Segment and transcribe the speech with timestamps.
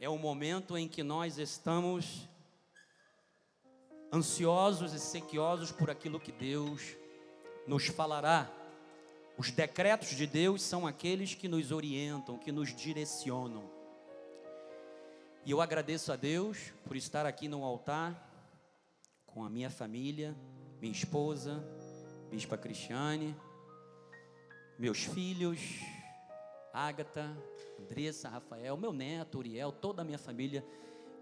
[0.00, 2.28] é o momento em que nós estamos
[4.12, 6.96] ansiosos e sequiosos por aquilo que Deus
[7.66, 8.50] nos falará.
[9.36, 13.70] Os decretos de Deus são aqueles que nos orientam, que nos direcionam.
[15.44, 18.24] E eu agradeço a Deus por estar aqui no altar
[19.26, 20.34] com a minha família,
[20.80, 21.64] minha esposa,
[22.30, 23.34] Bispa Cristiane,
[24.78, 25.60] meus filhos,
[26.78, 27.36] Ágata,
[27.80, 30.64] Andressa, Rafael, meu neto, Uriel, toda a minha família,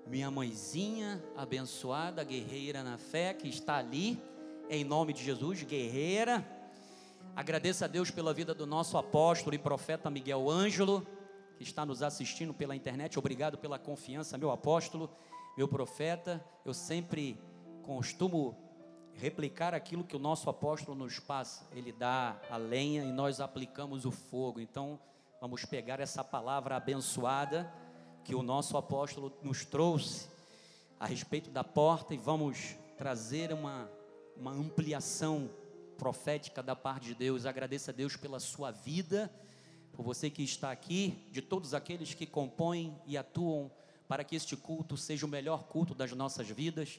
[0.06, 4.20] minha mãezinha abençoada, guerreira na fé, que está ali,
[4.68, 6.46] em nome de Jesus, guerreira.
[7.34, 11.06] Agradeço a Deus pela vida do nosso apóstolo e profeta Miguel Ângelo,
[11.56, 13.18] que está nos assistindo pela internet.
[13.18, 15.08] Obrigado pela confiança, meu apóstolo,
[15.56, 16.44] meu profeta.
[16.66, 17.40] Eu sempre
[17.82, 18.54] costumo
[19.14, 21.66] replicar aquilo que o nosso apóstolo nos passa.
[21.72, 24.60] Ele dá a lenha e nós aplicamos o fogo.
[24.60, 25.00] Então,
[25.38, 27.70] Vamos pegar essa palavra abençoada
[28.24, 30.28] que o nosso apóstolo nos trouxe
[30.98, 33.86] a respeito da porta e vamos trazer uma,
[34.34, 35.50] uma ampliação
[35.98, 37.44] profética da parte de Deus.
[37.44, 39.30] Agradeça a Deus pela sua vida,
[39.92, 43.70] por você que está aqui, de todos aqueles que compõem e atuam
[44.08, 46.98] para que este culto seja o melhor culto das nossas vidas.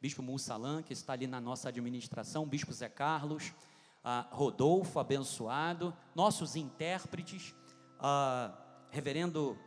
[0.00, 3.52] Bispo Mussalan, que está ali na nossa administração, Bispo Zé Carlos,
[4.30, 7.54] Rodolfo, abençoado, nossos intérpretes
[8.06, 8.52] a
[8.90, 9.58] reverendo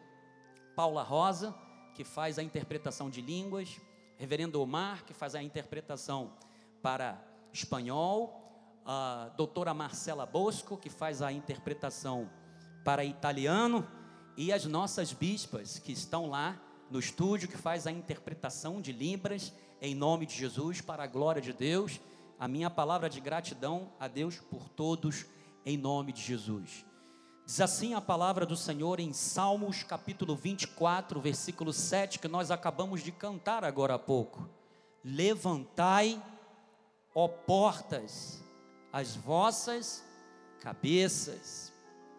[0.75, 1.55] Paula Rosa,
[1.95, 3.81] que faz a interpretação de línguas,
[4.15, 6.33] reverendo Omar, que faz a interpretação
[6.79, 7.19] para
[7.51, 12.29] espanhol, a doutora Marcela Bosco, que faz a interpretação
[12.85, 13.87] para italiano,
[14.37, 19.51] e as nossas bispas que estão lá no estúdio, que faz a interpretação de Libras,
[19.81, 21.99] em nome de Jesus, para a glória de Deus.
[22.37, 25.25] A minha palavra de gratidão a Deus por todos,
[25.65, 26.85] em nome de Jesus.
[27.47, 33.01] Diz assim a palavra do Senhor em Salmos capítulo 24, versículo 7, que nós acabamos
[33.01, 34.49] de cantar agora há pouco.
[35.01, 36.21] Levantai,
[37.15, 38.43] ó portas,
[38.91, 40.03] as vossas
[40.59, 41.71] cabeças,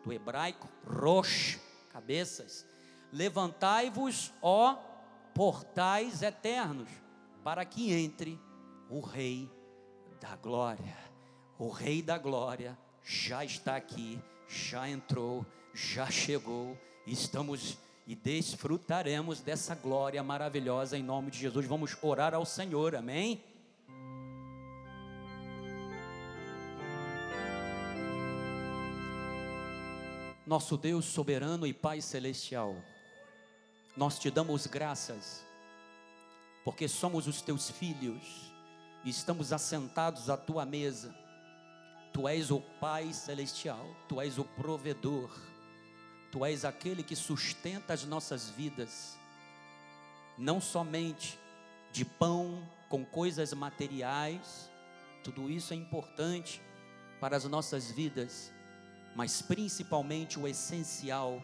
[0.02, 1.60] do hebraico rosh,
[1.92, 2.64] cabeças.
[3.12, 4.78] Levantai-vos, ó
[5.34, 6.88] portais eternos,
[7.44, 8.40] para que entre
[8.88, 9.52] o Rei
[10.22, 10.96] da Glória.
[11.58, 14.18] O Rei da Glória já está aqui
[14.48, 15.44] já entrou,
[15.74, 16.76] já chegou,
[17.06, 17.76] estamos
[18.06, 21.66] e desfrutaremos dessa glória maravilhosa em nome de Jesus.
[21.66, 23.44] Vamos orar ao Senhor, amém?
[30.46, 32.74] Nosso Deus soberano e Pai celestial,
[33.94, 35.44] nós te damos graças,
[36.64, 38.50] porque somos os teus filhos
[39.04, 41.14] e estamos assentados à tua mesa
[42.12, 45.30] Tu és o Pai celestial, tu és o provedor,
[46.30, 49.16] tu és aquele que sustenta as nossas vidas,
[50.36, 51.38] não somente
[51.92, 54.70] de pão com coisas materiais,
[55.22, 56.60] tudo isso é importante
[57.20, 58.52] para as nossas vidas,
[59.14, 61.42] mas principalmente o essencial,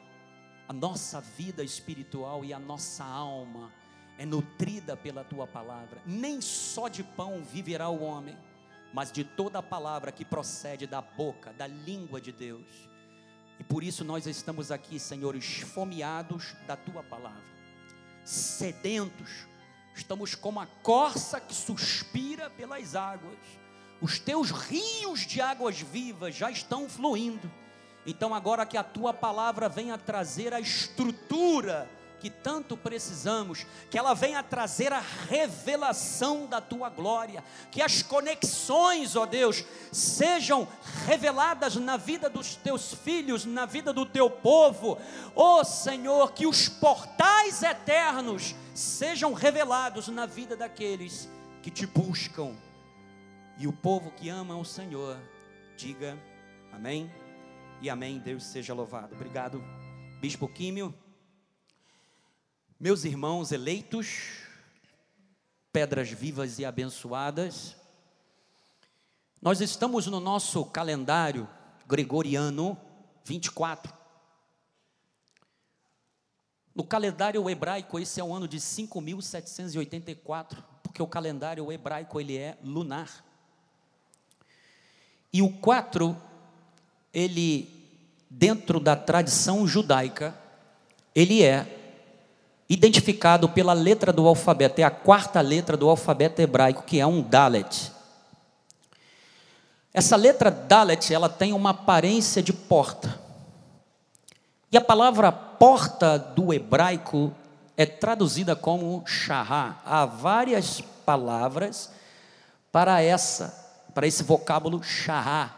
[0.69, 3.73] a nossa vida espiritual e a nossa alma
[4.17, 6.01] é nutrida pela tua palavra.
[6.07, 8.37] Nem só de pão viverá o homem
[8.95, 12.89] mas de toda a palavra que procede da boca, da língua de Deus.
[13.59, 17.43] E por isso nós estamos aqui, Senhor, esfomeados da tua palavra,
[18.25, 19.49] sedentos,
[19.97, 23.37] estamos como a corça que suspira pelas águas.
[24.01, 27.51] Os teus rios de águas vivas já estão fluindo.
[28.07, 31.91] Então, agora que a tua palavra venha trazer a estrutura
[32.25, 34.99] que tanto precisamos, que ela venha trazer a
[35.29, 39.63] revelação da tua glória, que as conexões, ó Deus,
[39.93, 40.67] sejam
[41.05, 44.97] reveladas na vida dos teus filhos, na vida do teu povo,
[45.37, 51.29] ó Senhor, que os portais eternos sejam revelados na vida daqueles
[51.63, 52.57] que te buscam.
[53.59, 55.19] E o povo que ama o Senhor,
[55.77, 56.19] diga
[56.73, 57.13] amém
[57.83, 58.19] e amém.
[58.19, 59.15] Deus seja louvado.
[59.15, 59.63] Obrigado,
[60.23, 61.04] Bispo Químio.
[62.85, 64.43] Meus irmãos eleitos,
[65.73, 67.75] pedras vivas e abençoadas,
[69.41, 71.49] nós estamos no nosso calendário
[71.89, 72.77] gregoriano
[73.25, 73.91] 24.
[76.75, 82.59] No calendário hebraico, esse é o ano de 5784, porque o calendário hebraico ele é
[82.63, 83.25] lunar.
[85.33, 86.15] E o 4,
[87.15, 87.67] ele
[88.29, 90.39] dentro da tradição judaica,
[91.15, 91.81] ele é
[92.69, 97.23] identificado pela letra do alfabeto, é a quarta letra do alfabeto hebraico, que é um
[97.23, 97.93] Dalet.
[99.93, 103.21] Essa letra Dalet, ela tem uma aparência de porta.
[104.73, 107.33] E a palavra porta do hebraico
[107.77, 109.81] é traduzida como chará.
[109.85, 111.91] Há várias palavras
[112.73, 113.55] para essa,
[113.95, 115.55] para esse vocábulo chará.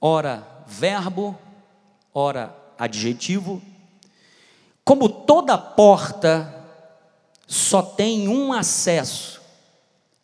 [0.00, 1.36] Ora verbo,
[2.12, 3.60] ora adjetivo.
[4.84, 6.52] Como toda porta
[7.46, 9.40] só tem um acesso,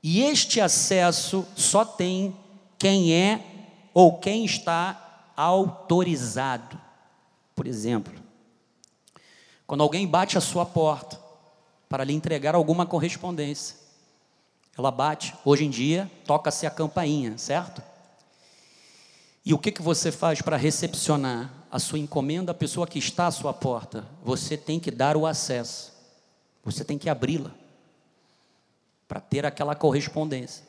[0.02, 2.36] e este acesso só tem
[2.78, 3.44] quem é
[3.92, 6.80] ou quem está autorizado.
[7.54, 8.12] Por exemplo,
[9.66, 11.18] quando alguém bate a sua porta
[11.88, 13.76] para lhe entregar alguma correspondência,
[14.76, 17.82] ela bate, hoje em dia, toca-se a campainha, certo?
[19.50, 23.26] E o que, que você faz para recepcionar a sua encomenda, a pessoa que está
[23.26, 24.06] à sua porta?
[24.22, 25.92] Você tem que dar o acesso,
[26.62, 27.50] você tem que abri-la
[29.08, 30.64] para ter aquela correspondência.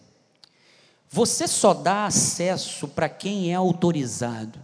[1.11, 4.59] Você só dá acesso para quem é autorizado.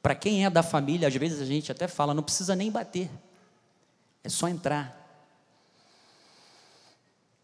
[0.00, 3.10] Para quem é da família, às vezes a gente até fala, não precisa nem bater,
[4.24, 4.99] é só entrar.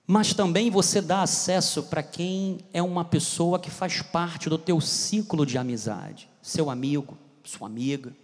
[0.07, 4.81] Mas também você dá acesso para quem é uma pessoa que faz parte do teu
[4.81, 8.15] ciclo de amizade, seu amigo, sua amiga.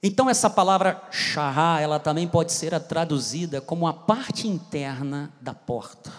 [0.00, 6.12] Então essa palavra shahá, ela também pode ser traduzida como a parte interna da porta.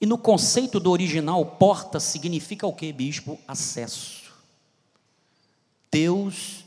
[0.00, 3.38] E no conceito do original, porta significa o que, bispo?
[3.46, 4.32] Acesso.
[5.92, 6.64] Deus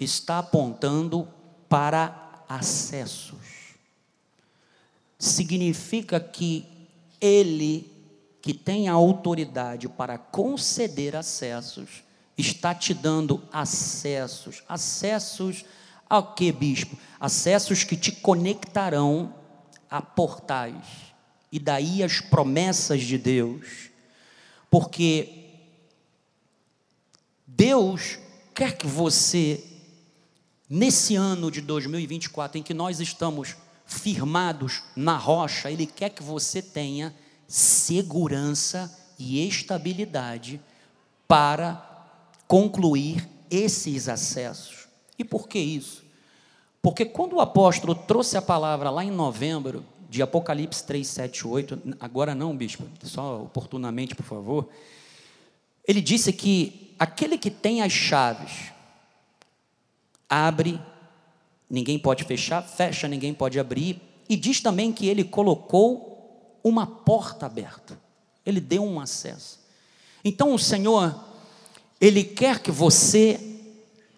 [0.00, 1.28] está apontando
[1.68, 3.49] para acessos
[5.20, 6.66] significa que
[7.20, 7.92] ele,
[8.40, 12.02] que tem a autoridade para conceder acessos,
[12.38, 14.62] está te dando acessos.
[14.66, 15.62] Acessos
[16.08, 16.98] ao que, bispo?
[17.20, 19.34] Acessos que te conectarão
[19.90, 20.86] a portais.
[21.52, 23.90] E daí as promessas de Deus.
[24.70, 25.50] Porque
[27.46, 28.18] Deus
[28.54, 29.62] quer que você,
[30.66, 33.54] nesse ano de 2024, em que nós estamos
[33.90, 37.14] firmados na rocha, Ele quer que você tenha
[37.46, 40.60] segurança e estabilidade
[41.26, 41.86] para
[42.46, 44.88] concluir esses acessos.
[45.18, 46.04] E por que isso?
[46.80, 51.82] Porque quando o apóstolo trouxe a palavra lá em novembro, de Apocalipse 3, 7, 8,
[52.00, 54.68] agora não, bispo, só oportunamente, por favor,
[55.86, 58.72] ele disse que aquele que tem as chaves
[60.28, 60.80] abre
[61.70, 64.00] ninguém pode fechar, fecha, ninguém pode abrir.
[64.28, 67.98] E diz também que ele colocou uma porta aberta,
[68.44, 69.60] ele deu um acesso.
[70.24, 71.18] Então o Senhor,
[72.00, 73.40] ele quer que você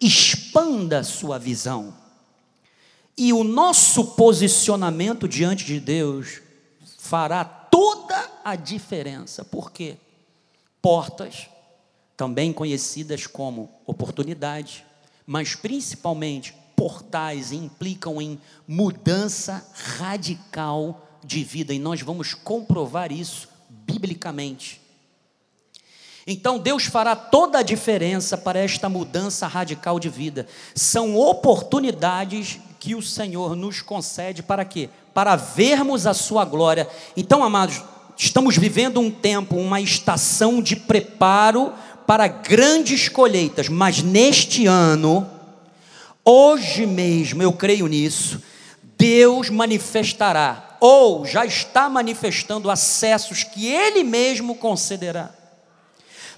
[0.01, 1.93] expanda a sua visão.
[3.17, 6.41] E o nosso posicionamento diante de Deus
[6.97, 9.45] fará toda a diferença.
[9.45, 9.97] Por quê?
[10.81, 11.47] Portas,
[12.17, 14.85] também conhecidas como oportunidade,
[15.25, 16.53] mas principalmente
[16.83, 18.37] portais implicam em
[18.67, 19.65] mudança
[19.97, 24.81] radical de vida, e nós vamos comprovar isso biblicamente.
[26.27, 30.45] Então Deus fará toda a diferença para esta mudança radical de vida.
[30.75, 34.89] São oportunidades que o Senhor nos concede para quê?
[35.13, 36.89] Para vermos a sua glória.
[37.15, 37.81] Então, amados,
[38.17, 41.71] estamos vivendo um tempo, uma estação de preparo
[42.05, 45.29] para grandes colheitas, mas neste ano
[46.25, 48.41] Hoje mesmo, eu creio nisso,
[48.97, 55.33] Deus manifestará, ou já está manifestando acessos que Ele mesmo concederá.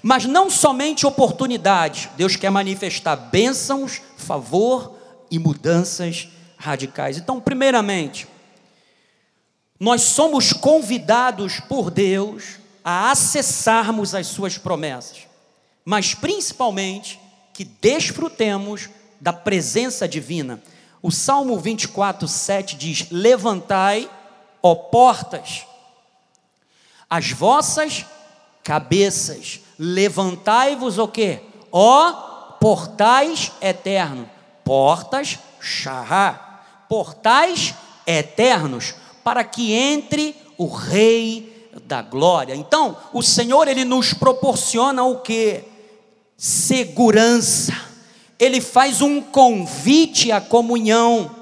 [0.02, 4.96] Mas não somente oportunidades, Deus quer manifestar bênçãos, favor
[5.30, 7.18] e mudanças radicais.
[7.18, 8.26] Então, primeiramente,
[9.78, 15.18] nós somos convidados por Deus a acessarmos as Suas promessas,
[15.84, 17.20] mas principalmente
[17.52, 18.88] que desfrutemos
[19.20, 20.62] da presença divina.
[21.02, 24.10] O Salmo 24, 7 diz: Levantai,
[24.62, 25.66] ó portas,
[27.08, 28.04] as vossas
[28.64, 31.40] cabeças, levantai-vos o quê?
[31.70, 32.12] Ó
[32.60, 34.26] portais eternos,
[34.64, 37.74] portas, chará, portais
[38.06, 42.56] eternos, para que entre o Rei da Glória.
[42.56, 45.62] Então, o Senhor, Ele nos proporciona o que?
[46.36, 47.72] Segurança
[48.38, 51.34] ele faz um convite à comunhão,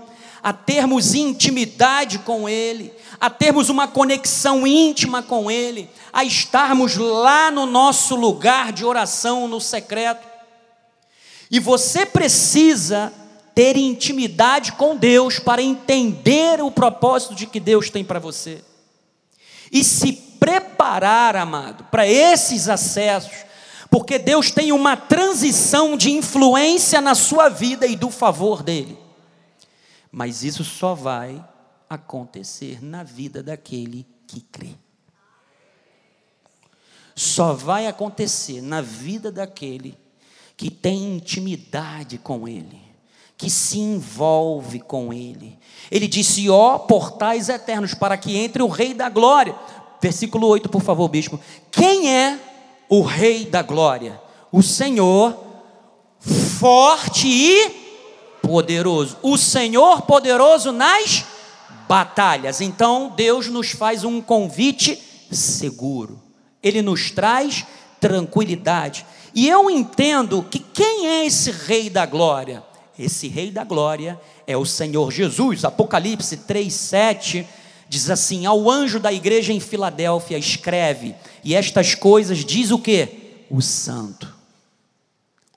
[0.42, 7.50] a termos intimidade com Ele, a termos uma conexão íntima com Ele, a estarmos lá
[7.50, 10.26] no nosso lugar de oração no secreto.
[11.50, 13.12] E você precisa
[13.54, 18.62] ter intimidade com Deus para entender o propósito de que Deus tem para você.
[19.72, 23.44] E se preparar, amado, para esses acessos,
[23.90, 28.98] Porque Deus tem uma transição de influência na sua vida e do favor dele.
[30.10, 31.44] Mas isso só vai
[31.88, 34.70] acontecer na vida daquele que crê.
[37.14, 39.96] Só vai acontecer na vida daquele
[40.56, 42.80] que tem intimidade com ele,
[43.36, 45.58] que se envolve com ele.
[45.90, 49.54] Ele disse: Ó portais eternos, para que entre o Rei da Glória.
[50.00, 51.40] Versículo 8, por favor, bispo.
[51.70, 52.38] Quem é
[52.88, 54.20] o Rei da Glória?
[54.50, 55.36] O Senhor,
[56.20, 57.70] forte e
[58.42, 59.16] poderoso.
[59.22, 61.24] O Senhor poderoso nas
[61.88, 62.60] batalhas.
[62.60, 65.00] Então, Deus nos faz um convite
[65.30, 66.20] seguro.
[66.62, 67.66] Ele nos traz
[68.00, 69.04] tranquilidade.
[69.34, 72.62] E eu entendo que quem é esse Rei da Glória?
[72.98, 75.64] Esse Rei da Glória é o Senhor Jesus.
[75.64, 77.44] Apocalipse 3:7
[77.88, 81.14] diz assim: Ao anjo da igreja em Filadélfia escreve,
[81.44, 83.44] e estas coisas diz o que?
[83.50, 84.34] O santo,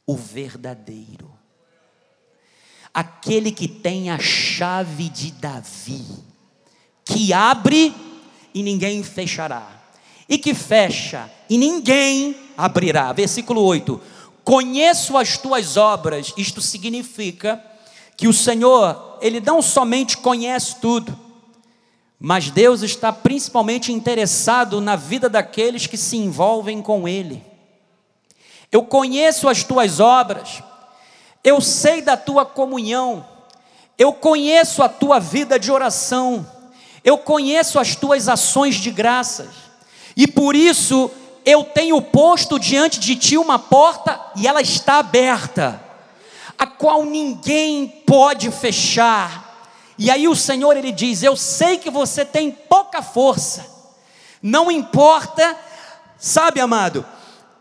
[0.05, 1.31] o verdadeiro,
[2.93, 6.03] aquele que tem a chave de Davi,
[7.05, 7.95] que abre
[8.53, 9.65] e ninguém fechará,
[10.27, 13.13] e que fecha e ninguém abrirá.
[13.13, 14.01] Versículo 8:
[14.43, 17.63] Conheço as tuas obras, isto significa
[18.17, 21.17] que o Senhor, Ele não somente conhece tudo,
[22.19, 27.43] mas Deus está principalmente interessado na vida daqueles que se envolvem com Ele.
[28.71, 30.63] Eu conheço as tuas obras,
[31.43, 33.25] eu sei da tua comunhão,
[33.97, 36.45] eu conheço a tua vida de oração,
[37.03, 39.49] eu conheço as tuas ações de graças,
[40.15, 41.09] e por isso
[41.45, 45.81] eu tenho posto diante de ti uma porta e ela está aberta,
[46.57, 49.46] a qual ninguém pode fechar
[49.97, 53.65] e aí o Senhor ele diz: Eu sei que você tem pouca força,
[54.41, 55.55] não importa,
[56.17, 57.05] sabe, amado,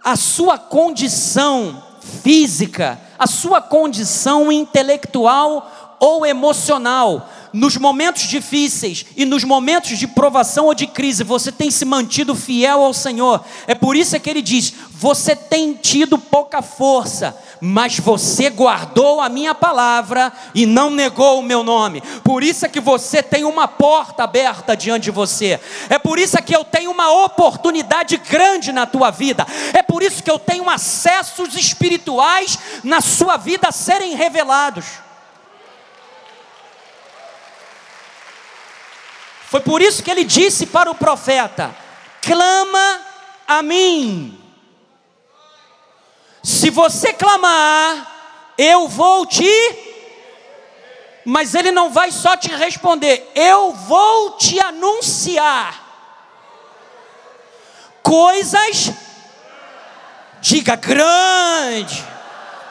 [0.05, 1.83] a sua condição
[2.23, 10.67] física, a sua condição intelectual ou emocional, nos momentos difíceis e nos momentos de provação
[10.67, 13.43] ou de crise, você tem se mantido fiel ao Senhor.
[13.67, 19.29] É por isso que ele diz: você tem tido pouca força, mas você guardou a
[19.29, 22.03] minha palavra e não negou o meu nome.
[22.23, 25.61] Por isso é que você tem uma porta aberta diante de você.
[25.89, 29.47] É por isso é que eu tenho uma oportunidade grande na tua vida.
[29.73, 34.85] É por isso que eu tenho acessos espirituais na sua vida a serem revelados.
[39.49, 41.75] Foi por isso que ele disse para o profeta:
[42.21, 43.01] clama
[43.47, 44.46] a mim.
[46.47, 49.51] Se você clamar, eu vou te.
[51.25, 55.85] Mas ele não vai só te responder, eu vou te anunciar
[58.01, 58.93] coisas,
[60.41, 62.05] diga grande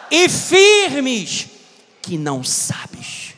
[0.10, 1.48] e firmes,
[2.01, 3.34] que não sabes.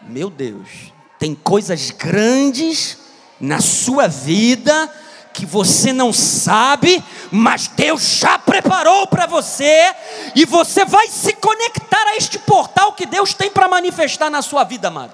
[0.00, 0.70] Meu Deus.
[1.18, 2.96] Tem coisas grandes
[3.38, 4.90] na sua vida
[5.34, 9.92] que você não sabe, mas Deus já preparou para você,
[10.34, 14.62] e você vai se conectar a este portal que Deus tem para manifestar na sua
[14.62, 15.12] vida, amado.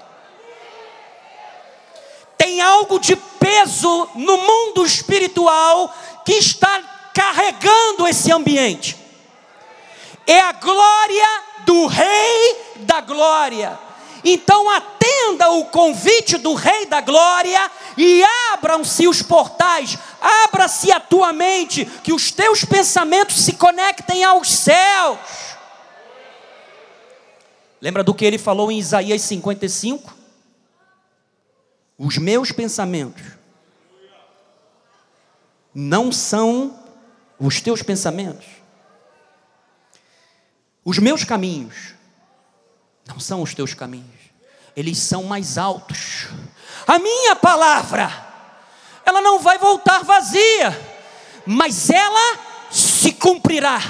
[2.37, 6.81] Tem algo de peso no mundo espiritual que está
[7.13, 8.97] carregando esse ambiente.
[10.25, 13.77] É a glória do Rei da Glória.
[14.23, 18.23] Então atenda o convite do Rei da Glória e
[18.53, 25.19] abram-se os portais, abra-se a tua mente, que os teus pensamentos se conectem aos céus.
[27.81, 30.15] Lembra do que ele falou em Isaías 55?
[31.97, 33.23] Os meus pensamentos
[35.73, 36.79] não são
[37.39, 38.45] os teus pensamentos.
[40.83, 41.93] Os meus caminhos
[43.07, 44.19] não são os teus caminhos,
[44.75, 46.27] eles são mais altos.
[46.87, 48.30] A minha palavra,
[49.05, 50.79] ela não vai voltar vazia,
[51.45, 52.39] mas ela
[52.69, 53.81] se cumprirá,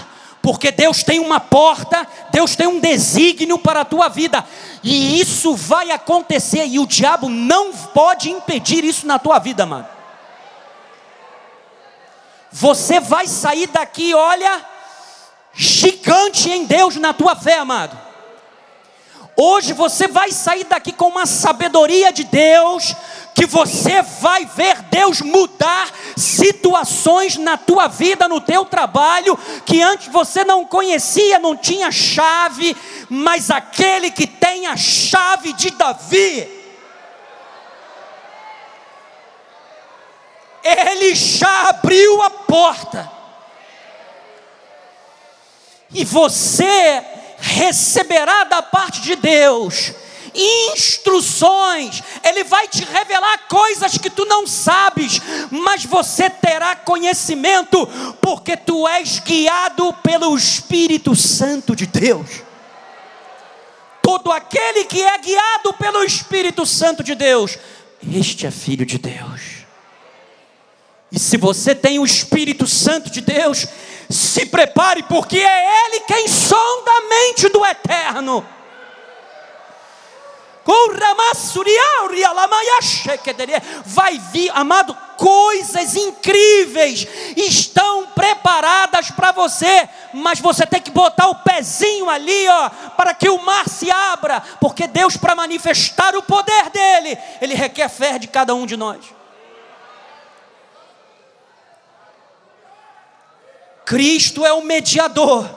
[0.42, 4.46] porque Deus tem uma porta, Deus tem um desígnio para a tua vida,
[4.84, 9.88] e isso vai acontecer, e o diabo não pode impedir isso na tua vida, mano.
[12.52, 14.66] Você vai sair daqui, olha,
[15.54, 18.11] gigante em Deus na tua fé, amado.
[19.44, 22.96] Hoje você vai sair daqui com uma sabedoria de Deus,
[23.34, 30.10] que você vai ver Deus mudar situações na tua vida, no teu trabalho, que antes
[30.10, 32.78] você não conhecia, não tinha chave,
[33.10, 36.48] mas aquele que tem a chave de Davi,
[40.64, 43.12] ele já abriu a porta.
[45.92, 49.94] E você receberá da parte de Deus
[50.34, 55.20] instruções, Ele vai te revelar coisas que tu não sabes,
[55.50, 57.86] mas você terá conhecimento,
[58.22, 62.44] porque tu és guiado pelo Espírito Santo de Deus.
[64.02, 67.58] Todo aquele que é guiado pelo Espírito Santo de Deus,
[68.14, 69.62] este é filho de Deus.
[71.12, 73.68] E se você tem o Espírito Santo de Deus,
[74.12, 78.46] se prepare, porque é Ele quem sonda a mente do eterno.
[83.84, 91.36] Vai vir, amado, coisas incríveis estão preparadas para você, mas você tem que botar o
[91.36, 96.70] pezinho ali, ó, para que o mar se abra, porque Deus, para manifestar o poder
[96.70, 99.21] dele, ele requer fé de cada um de nós.
[103.92, 105.50] Cristo é o mediador,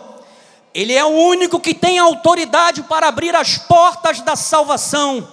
[0.75, 5.29] Ele é o único que tem autoridade para abrir as portas da salvação.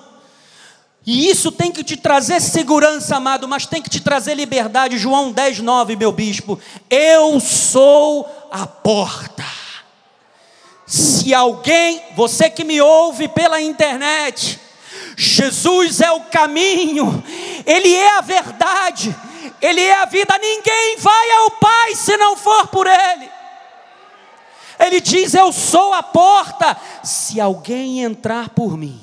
[1.03, 4.99] E isso tem que te trazer segurança, amado, mas tem que te trazer liberdade.
[4.99, 6.59] João 10, 9, meu bispo.
[6.91, 9.45] Eu sou a porta.
[10.85, 14.59] Se alguém, você que me ouve pela internet,
[15.17, 17.23] Jesus é o caminho,
[17.65, 19.15] Ele é a verdade,
[19.61, 20.37] Ele é a vida.
[20.37, 23.29] Ninguém vai ao Pai se não for por Ele.
[24.79, 26.75] Ele diz: Eu sou a porta.
[27.03, 28.99] Se alguém entrar por mim,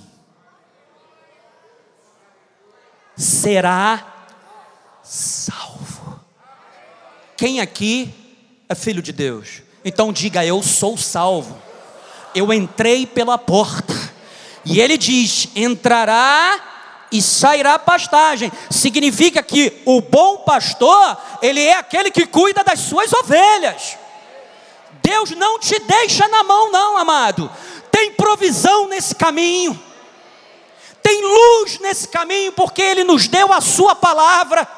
[3.16, 4.04] será
[5.02, 6.20] salvo.
[7.36, 8.12] Quem aqui
[8.68, 9.62] é filho de Deus?
[9.84, 11.56] Então diga: Eu sou salvo.
[12.34, 13.94] Eu entrei pela porta.
[14.64, 16.77] E ele diz: Entrará
[17.10, 18.52] e sairá pastagem.
[18.70, 23.96] Significa que o bom pastor, ele é aquele que cuida das suas ovelhas.
[25.02, 27.50] Deus não te deixa na mão, não, amado.
[27.90, 29.78] Tem provisão nesse caminho,
[31.02, 34.68] tem luz nesse caminho, porque Ele nos deu a Sua palavra.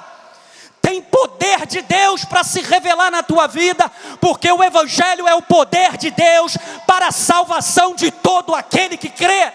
[0.80, 3.90] Tem poder de Deus para se revelar na tua vida,
[4.20, 9.08] porque o Evangelho é o poder de Deus para a salvação de todo aquele que
[9.08, 9.52] crê.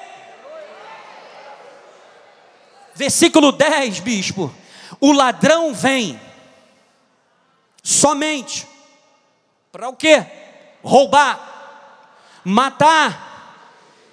[2.95, 4.53] Versículo 10, bispo.
[4.99, 6.19] O ladrão vem
[7.83, 8.67] somente
[9.71, 10.25] para o quê?
[10.85, 13.57] roubar, matar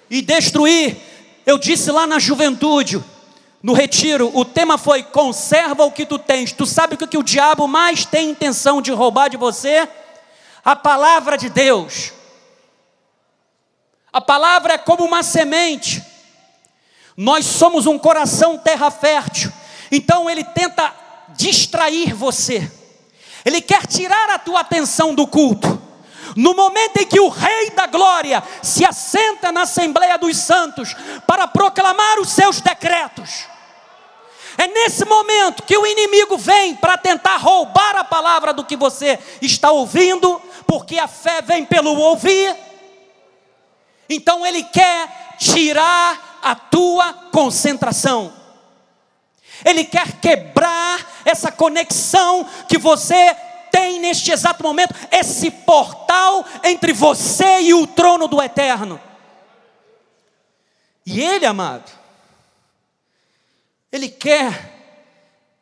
[0.09, 0.97] e destruir.
[1.45, 3.03] Eu disse lá na juventude,
[3.61, 6.51] no retiro, o tema foi: conserva o que tu tens.
[6.51, 9.87] Tu sabe o que, que o diabo mais tem intenção de roubar de você?
[10.65, 12.11] A palavra de Deus.
[14.11, 16.03] A palavra é como uma semente.
[17.15, 19.51] Nós somos um coração terra fértil.
[19.91, 20.93] Então ele tenta
[21.29, 22.71] distrair você.
[23.45, 25.81] Ele quer tirar a tua atenção do culto.
[26.35, 30.95] No momento em que o Rei da Glória se assenta na Assembleia dos Santos
[31.27, 33.45] para proclamar os seus decretos,
[34.57, 39.19] é nesse momento que o inimigo vem para tentar roubar a palavra do que você
[39.41, 42.55] está ouvindo, porque a fé vem pelo ouvir.
[44.09, 48.33] Então ele quer tirar a tua concentração.
[49.65, 53.33] Ele quer quebrar essa conexão que você
[53.71, 58.99] tem neste exato momento esse portal entre você e o trono do eterno.
[61.05, 61.91] E ele, amado,
[63.91, 64.71] ele quer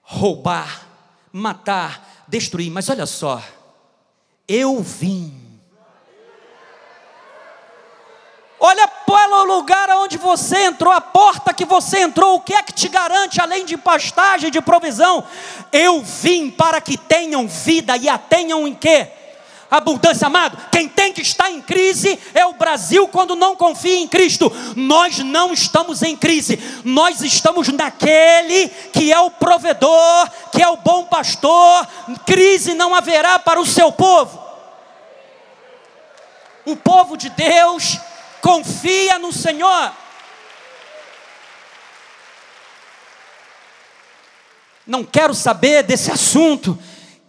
[0.02, 0.88] roubar,
[1.32, 3.41] matar, destruir, mas olha só,
[4.48, 5.40] eu vim
[8.63, 12.71] Olha pelo lugar onde você entrou, a porta que você entrou, o que é que
[12.71, 15.24] te garante além de pastagem, de provisão?
[15.71, 19.08] Eu vim para que tenham vida e a tenham em quê?
[19.71, 20.58] abundância, amado.
[20.69, 24.52] Quem tem que estar em crise é o Brasil quando não confia em Cristo.
[24.76, 30.76] Nós não estamos em crise, nós estamos naquele que é o provedor, que é o
[30.76, 31.88] bom pastor.
[32.26, 34.39] Crise não haverá para o seu povo.
[36.65, 37.97] O povo de Deus
[38.41, 39.93] confia no Senhor.
[44.86, 46.77] Não quero saber desse assunto.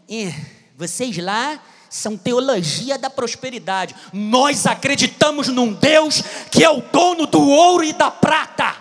[0.09, 0.33] E
[0.77, 3.95] vocês lá são teologia da prosperidade.
[4.13, 8.75] Nós acreditamos num Deus que é o dono do ouro e da prata.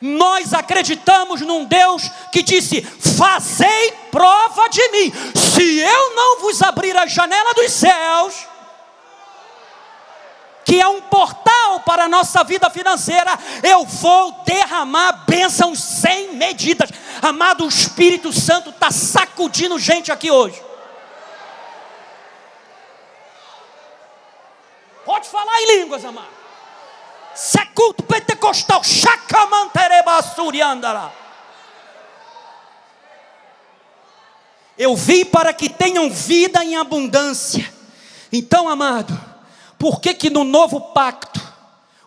[0.00, 6.96] Nós acreditamos num Deus que disse: Fazei prova de mim, se eu não vos abrir
[6.96, 8.47] a janela dos céus
[10.68, 16.90] que é um portal para a nossa vida financeira, eu vou derramar bênçãos sem medidas.
[17.22, 20.62] Amado, o Espírito Santo está sacudindo gente aqui hoje.
[25.30, 26.28] falar em línguas, amado.
[27.34, 28.82] Isso é culto pentecostal.
[34.76, 37.72] Eu vim para que tenham vida em abundância.
[38.30, 39.37] Então, amado,
[39.78, 41.40] por que que no novo pacto,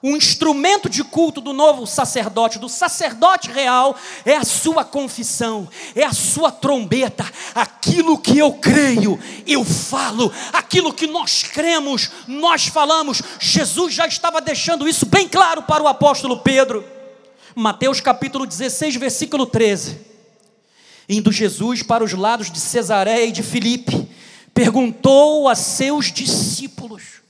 [0.01, 6.03] o instrumento de culto do novo sacerdote, do sacerdote real, é a sua confissão, é
[6.03, 13.21] a sua trombeta, aquilo que eu creio, eu falo, aquilo que nós cremos, nós falamos.
[13.39, 16.83] Jesus já estava deixando isso bem claro para o apóstolo Pedro.
[17.53, 20.11] Mateus capítulo 16, versículo 13
[21.11, 24.07] indo Jesus para os lados de Cesareia e de Filipe,
[24.53, 27.20] perguntou a seus discípulos: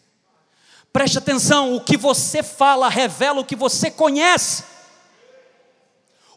[0.92, 4.64] Preste atenção, o que você fala revela o que você conhece.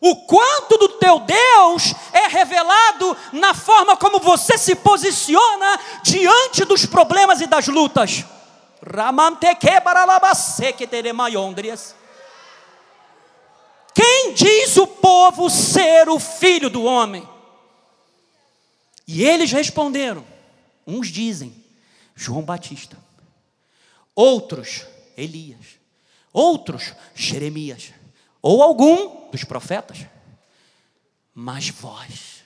[0.01, 6.85] O quanto do teu Deus é revelado na forma como você se posiciona diante dos
[6.85, 8.25] problemas e das lutas.
[13.95, 17.27] Quem diz o povo ser o filho do homem?
[19.07, 20.25] E eles responderam:
[20.87, 21.55] uns dizem
[22.15, 22.99] João Batista,
[24.15, 25.79] outros Elias,
[26.33, 27.93] outros Jeremias,
[28.43, 29.99] ou algum dos profetas.
[31.35, 32.45] Mas vós,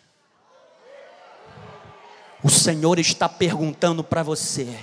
[2.42, 4.78] o Senhor está perguntando para você: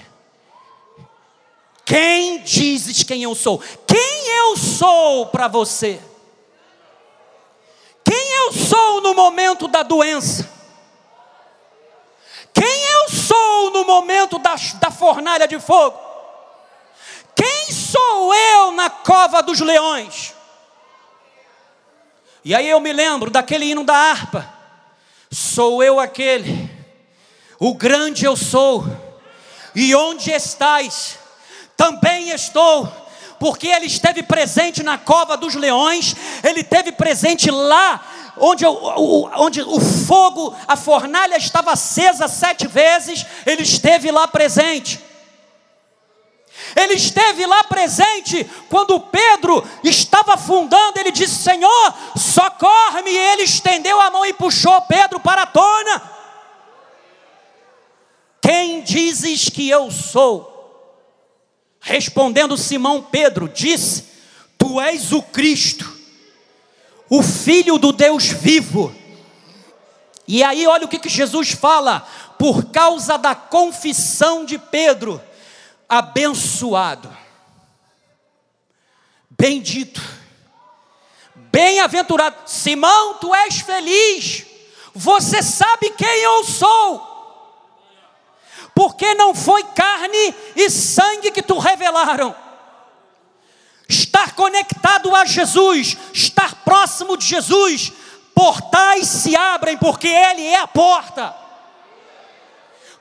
[1.84, 3.60] quem dizes quem eu sou?
[3.88, 6.02] Quem eu sou para você?
[8.04, 10.50] Quem eu sou no momento da doença?
[12.54, 16.05] Quem eu sou no momento da, da fornalha de fogo?
[17.36, 20.34] Quem sou eu na cova dos leões?
[22.44, 24.54] E aí eu me lembro daquele hino da harpa.
[25.32, 26.70] Sou eu aquele,
[27.60, 28.86] o grande eu sou,
[29.76, 31.18] e onde estais,
[31.76, 32.90] também estou,
[33.40, 38.02] porque ele esteve presente na cova dos leões, ele esteve presente lá
[38.38, 45.04] onde o, onde o fogo, a fornalha estava acesa sete vezes, ele esteve lá presente.
[46.76, 51.00] Ele esteve lá presente quando Pedro estava afundando.
[51.00, 53.12] Ele disse: Senhor, socorre-me.
[53.12, 56.02] E ele estendeu a mão e puxou Pedro para a tona.
[58.42, 60.52] Quem dizes que eu sou?
[61.80, 64.06] Respondendo Simão Pedro, disse:
[64.58, 65.90] Tu és o Cristo,
[67.10, 68.94] o Filho do Deus vivo.
[70.28, 72.06] E aí, olha o que, que Jesus fala,
[72.38, 75.22] por causa da confissão de Pedro,
[75.88, 77.16] abençoado,
[79.30, 80.02] bendito,
[81.36, 84.46] bem-aventurado, Simão, tu és feliz,
[84.94, 87.16] você sabe quem eu sou,
[88.74, 92.36] porque não foi carne e sangue que tu revelaram,
[93.88, 97.94] estar conectado a Jesus, estar próximo de Jesus,
[98.34, 101.45] portais se abrem porque Ele é a porta.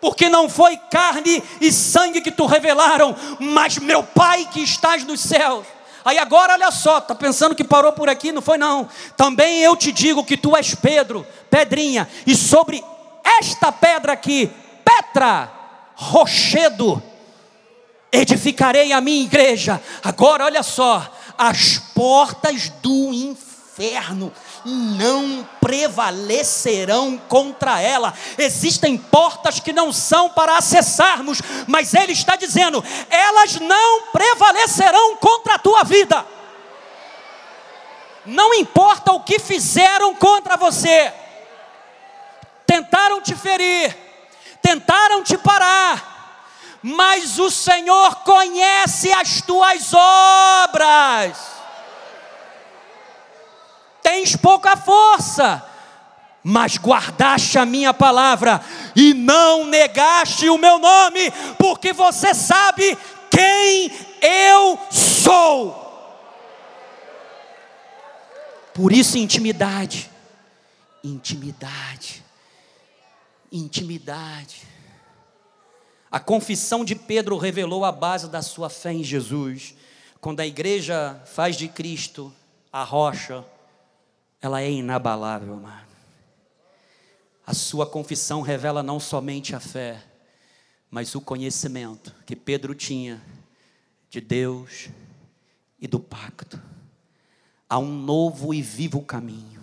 [0.05, 5.19] Porque não foi carne e sangue que tu revelaram, mas meu Pai que estás nos
[5.19, 5.65] céus.
[6.05, 8.31] Aí agora olha só, tá pensando que parou por aqui?
[8.31, 8.87] Não foi não.
[9.17, 12.85] Também eu te digo que tu és Pedro, pedrinha, e sobre
[13.41, 14.51] esta pedra aqui,
[14.85, 15.51] Petra,
[15.95, 17.03] rochedo,
[18.13, 19.81] edificarei a minha igreja.
[20.03, 24.31] Agora olha só, as portas do inferno
[24.65, 28.15] não prevalecerão contra ela.
[28.39, 35.55] Existem portas que não são para acessarmos, mas ele está dizendo: elas não prevalecerão contra
[35.55, 36.25] a tua vida.
[38.27, 41.13] Não importa o que fizeram contra você,
[42.67, 43.95] tentaram te ferir,
[44.63, 51.54] tentaram te parar, mas o Senhor conhece as tuas obras.
[54.05, 55.65] Tens pouca força,
[56.43, 58.61] mas guardaste a minha palavra
[58.95, 62.99] e não negaste o meu nome, porque você sabe
[63.31, 63.91] quem
[64.21, 65.83] eu sou.
[68.75, 70.11] Por isso, intimidade,
[71.03, 72.23] intimidade,
[73.51, 74.69] intimidade.
[76.11, 79.75] A confissão de Pedro revelou a base da sua fé em Jesus.
[80.21, 82.31] Quando a igreja faz de Cristo
[82.71, 83.43] a rocha,
[84.45, 85.89] ela é inabalável, amado.
[87.47, 90.05] A sua confissão revela não somente a fé,
[90.91, 93.23] mas o conhecimento que Pedro tinha
[94.11, 94.91] de Deus
[95.81, 96.63] e do pacto.
[97.67, 99.63] Há um novo e vivo caminho.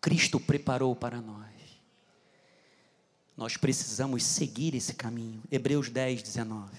[0.00, 1.46] Cristo preparou para nós.
[3.36, 5.40] Nós precisamos seguir esse caminho.
[5.48, 6.72] Hebreus 10, 19.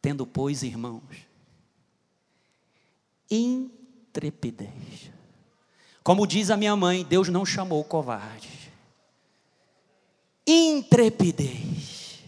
[0.00, 1.26] Tendo, pois, irmãos,
[4.10, 5.10] intrepidez.
[6.02, 8.72] Como diz a minha mãe, Deus não chamou covarde.
[10.46, 12.18] Intrepidez.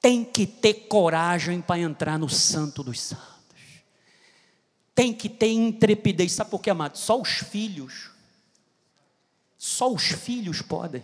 [0.00, 3.24] Tem que ter coragem para entrar no santo dos santos.
[4.94, 6.32] Tem que ter intrepidez.
[6.32, 6.98] Sabe por quê, amado?
[6.98, 8.10] Só os filhos.
[9.56, 11.02] Só os filhos podem.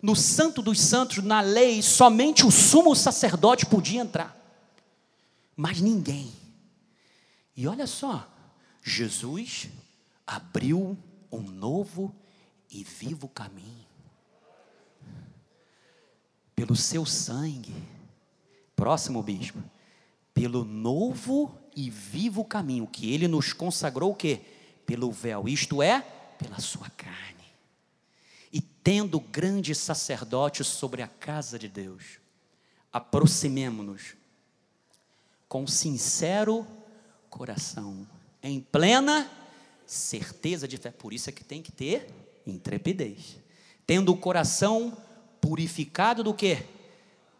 [0.00, 4.36] No santo dos santos, na lei, somente o sumo sacerdote podia entrar.
[5.56, 6.32] Mas ninguém.
[7.56, 8.31] E olha só,
[8.82, 9.68] Jesus
[10.26, 10.98] abriu
[11.30, 12.14] um novo
[12.70, 13.86] e vivo caminho.
[16.54, 17.74] Pelo seu sangue,
[18.74, 19.62] próximo bispo,
[20.34, 24.40] pelo novo e vivo caminho que ele nos consagrou o quê?
[24.84, 26.00] Pelo véu, isto é,
[26.38, 27.44] pela sua carne.
[28.52, 32.18] E tendo grande sacerdote sobre a casa de Deus,
[32.92, 34.14] aproximemo-nos
[35.48, 36.66] com sincero
[37.30, 38.06] coração,
[38.42, 39.30] em plena
[39.86, 40.90] certeza de fé.
[40.90, 42.08] Por isso é que tem que ter
[42.46, 43.36] intrepidez.
[43.86, 44.96] Tendo o coração
[45.40, 46.64] purificado do que?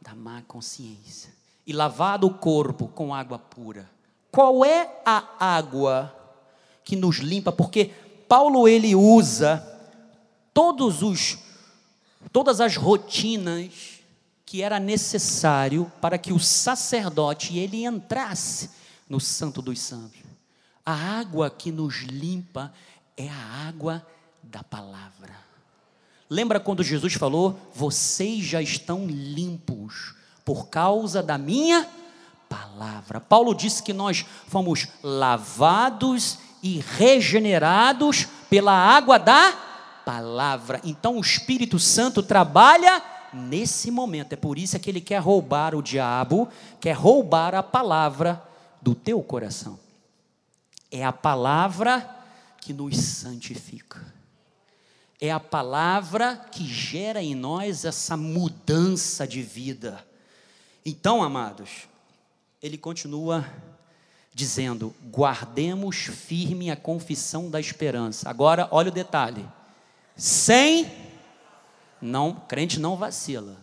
[0.01, 1.33] Da má consciência.
[1.67, 3.89] E lavado o corpo com água pura.
[4.31, 6.15] Qual é a água
[6.85, 7.53] que nos limpa?
[7.53, 7.93] Porque
[8.29, 9.69] Paulo ele usa
[10.53, 11.39] todos os
[12.31, 14.01] todas as rotinas
[14.47, 18.71] que era necessário para que o sacerdote ele entrasse
[19.09, 20.21] no santo dos santos.
[20.85, 22.73] A água que nos limpa
[23.17, 24.05] é a água
[24.43, 25.37] da palavra.
[26.29, 30.15] Lembra quando Jesus falou: "Vocês já estão limpos
[30.45, 31.89] por causa da minha
[32.49, 33.21] palavra".
[33.21, 39.53] Paulo disse que nós fomos lavados e regenerados pela água da
[40.05, 40.81] palavra.
[40.85, 44.33] Então o Espírito Santo trabalha nesse momento.
[44.33, 46.49] É por isso que ele quer roubar o diabo,
[46.81, 48.43] quer roubar a palavra
[48.81, 49.82] do teu coração.
[50.93, 52.07] É a palavra
[52.61, 54.05] que nos santifica.
[55.19, 60.07] É a palavra que gera em nós essa mudança de vida.
[60.85, 61.89] Então, amados,
[62.63, 63.47] ele continua
[64.35, 68.29] dizendo: guardemos firme a confissão da esperança.
[68.29, 69.49] Agora, olha o detalhe:
[70.15, 70.93] sem,
[72.03, 73.57] não, crente não vacila.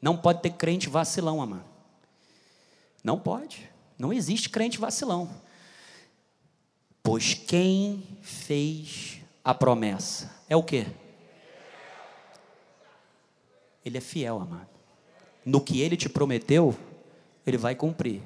[0.00, 1.64] Não pode ter crente vacilão, amado.
[3.02, 3.68] Não pode.
[3.98, 5.28] Não existe crente vacilão.
[7.02, 10.86] Pois quem fez a promessa é o quê?
[13.84, 14.68] Ele é fiel, amado.
[15.44, 16.76] No que ele te prometeu,
[17.46, 18.20] ele vai cumprir.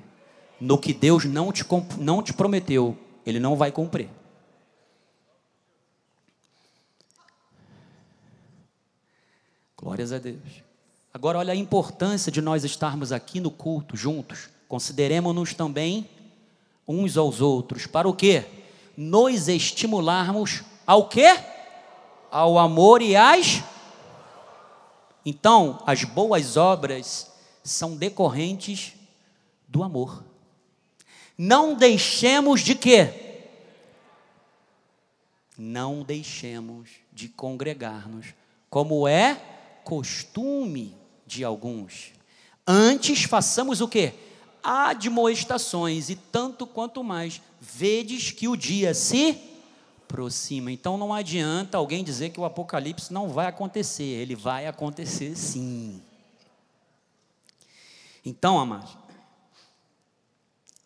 [0.60, 1.64] No que Deus não te,
[1.98, 4.08] não te prometeu, ele não vai cumprir.
[9.76, 10.62] Glórias a Deus.
[11.12, 14.48] Agora, olha a importância de nós estarmos aqui no culto juntos.
[14.68, 16.08] Consideremos-nos também
[16.86, 17.86] uns aos outros.
[17.86, 18.44] Para o quê?
[18.96, 21.38] Nos estimularmos ao quê?
[22.30, 23.62] Ao amor e às.
[25.24, 27.30] Então, as boas obras
[27.62, 28.94] são decorrentes
[29.68, 30.24] do amor.
[31.36, 33.48] Não deixemos de quê?
[35.56, 38.34] Não deixemos de congregar-nos,
[38.68, 39.40] como é
[39.84, 42.12] costume de alguns.
[42.66, 44.14] Antes façamos o quê?
[44.62, 49.38] Admoestações, e tanto quanto mais, vedes que o dia se
[50.02, 50.70] aproxima.
[50.70, 56.00] Então não adianta alguém dizer que o apocalipse não vai acontecer, ele vai acontecer sim.
[58.24, 58.96] Então, amados,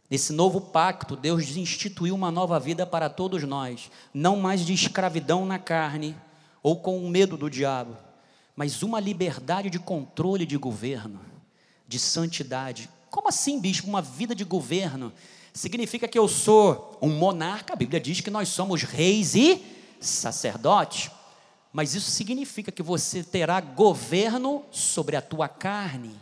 [0.08, 5.44] nesse novo pacto, Deus instituiu uma nova vida para todos nós, não mais de escravidão
[5.44, 6.16] na carne
[6.62, 7.96] ou com o medo do diabo,
[8.54, 11.20] mas uma liberdade de controle de governo,
[11.86, 13.88] de santidade, como assim, bispo?
[13.88, 15.10] Uma vida de governo?
[15.50, 17.72] Significa que eu sou um monarca?
[17.72, 19.64] A Bíblia diz que nós somos reis e
[19.98, 21.10] sacerdotes.
[21.72, 26.14] Mas isso significa que você terá governo sobre a tua carne,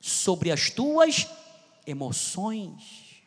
[0.00, 1.28] sobre as tuas
[1.86, 3.20] emoções.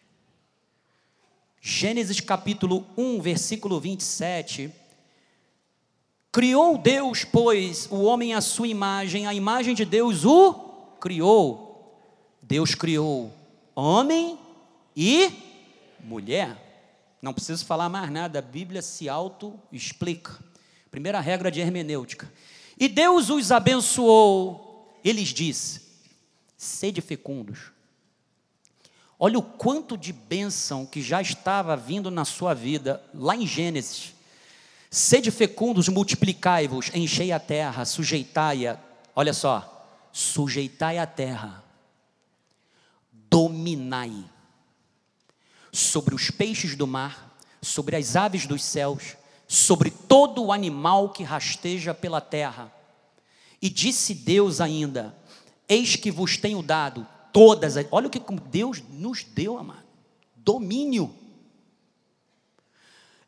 [1.62, 4.73] Gênesis capítulo 1, versículo 27.
[6.32, 10.54] Criou Deus, pois, o homem à sua imagem, a imagem de Deus o
[10.99, 11.70] criou.
[12.52, 13.34] Deus criou
[13.74, 14.38] homem
[14.94, 15.32] e
[16.02, 17.16] mulher.
[17.22, 20.38] Não preciso falar mais nada, a Bíblia se auto-explica.
[20.92, 22.30] Primeira regra de hermenêutica.
[22.78, 25.82] E Deus os abençoou, eles disse:
[26.58, 27.72] sede fecundos.
[29.18, 34.14] Olha o quanto de bênção que já estava vindo na sua vida, lá em Gênesis.
[34.90, 38.78] Sede fecundos, multiplicai-vos, enchei a terra, sujeitai-a.
[39.16, 41.61] Olha só, sujeitai a terra
[43.32, 44.26] dominai
[45.72, 49.15] sobre os peixes do mar, sobre as aves dos céus,
[49.48, 52.72] sobre todo o animal que rasteja pela terra.
[53.62, 55.15] E disse Deus ainda:
[55.67, 57.88] Eis que vos tenho dado todas as.
[57.89, 59.88] Olha o que Deus nos deu, amado:
[60.36, 61.15] domínio.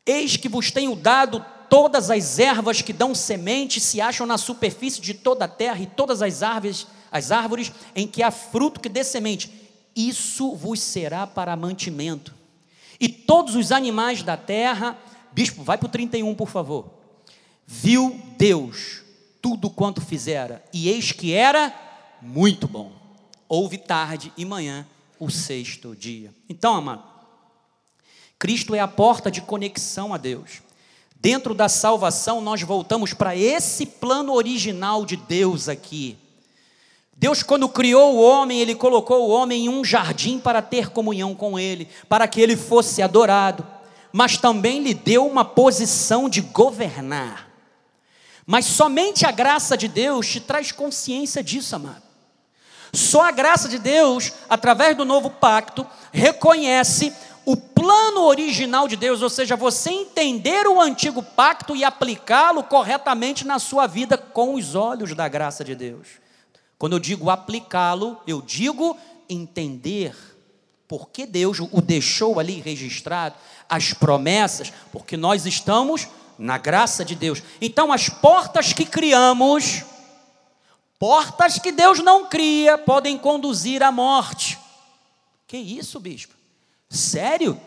[0.04, 5.00] Eis que vos tenho dado todas as ervas que dão semente se acham na superfície
[5.00, 8.88] de toda a terra e todas as árvores, as árvores em que há fruto que
[8.90, 9.63] dê semente.
[9.94, 12.34] Isso vos será para mantimento.
[12.98, 14.98] E todos os animais da terra,
[15.32, 16.90] bispo, vai para o 31, por favor.
[17.66, 19.02] Viu Deus
[19.40, 21.72] tudo quanto fizera, e eis que era
[22.22, 22.92] muito bom.
[23.46, 24.86] Houve tarde e manhã
[25.20, 26.34] o sexto dia.
[26.48, 27.04] Então, amado,
[28.38, 30.62] Cristo é a porta de conexão a Deus.
[31.16, 36.18] Dentro da salvação, nós voltamos para esse plano original de Deus aqui.
[37.16, 41.34] Deus, quando criou o homem, ele colocou o homem em um jardim para ter comunhão
[41.34, 43.66] com ele, para que ele fosse adorado,
[44.12, 47.48] mas também lhe deu uma posição de governar.
[48.46, 52.02] Mas somente a graça de Deus te traz consciência disso, amado.
[52.92, 57.12] Só a graça de Deus, através do novo pacto, reconhece
[57.44, 63.46] o plano original de Deus, ou seja, você entender o antigo pacto e aplicá-lo corretamente
[63.46, 66.24] na sua vida com os olhos da graça de Deus.
[66.78, 68.96] Quando eu digo aplicá-lo, eu digo
[69.28, 70.14] entender
[70.86, 73.36] porque Deus o deixou ali registrado,
[73.68, 76.08] as promessas, porque nós estamos
[76.38, 77.42] na graça de Deus.
[77.60, 79.82] Então, as portas que criamos,
[80.98, 84.58] portas que Deus não cria, podem conduzir à morte.
[85.46, 86.34] Que isso, bispo?
[86.88, 87.60] Sério?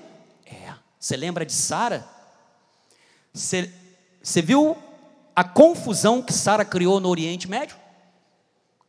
[0.45, 0.73] É.
[0.99, 2.07] Você lembra de Sara?
[3.33, 3.71] Você,
[4.21, 4.77] você viu
[5.35, 7.75] a confusão que Sara criou no Oriente Médio?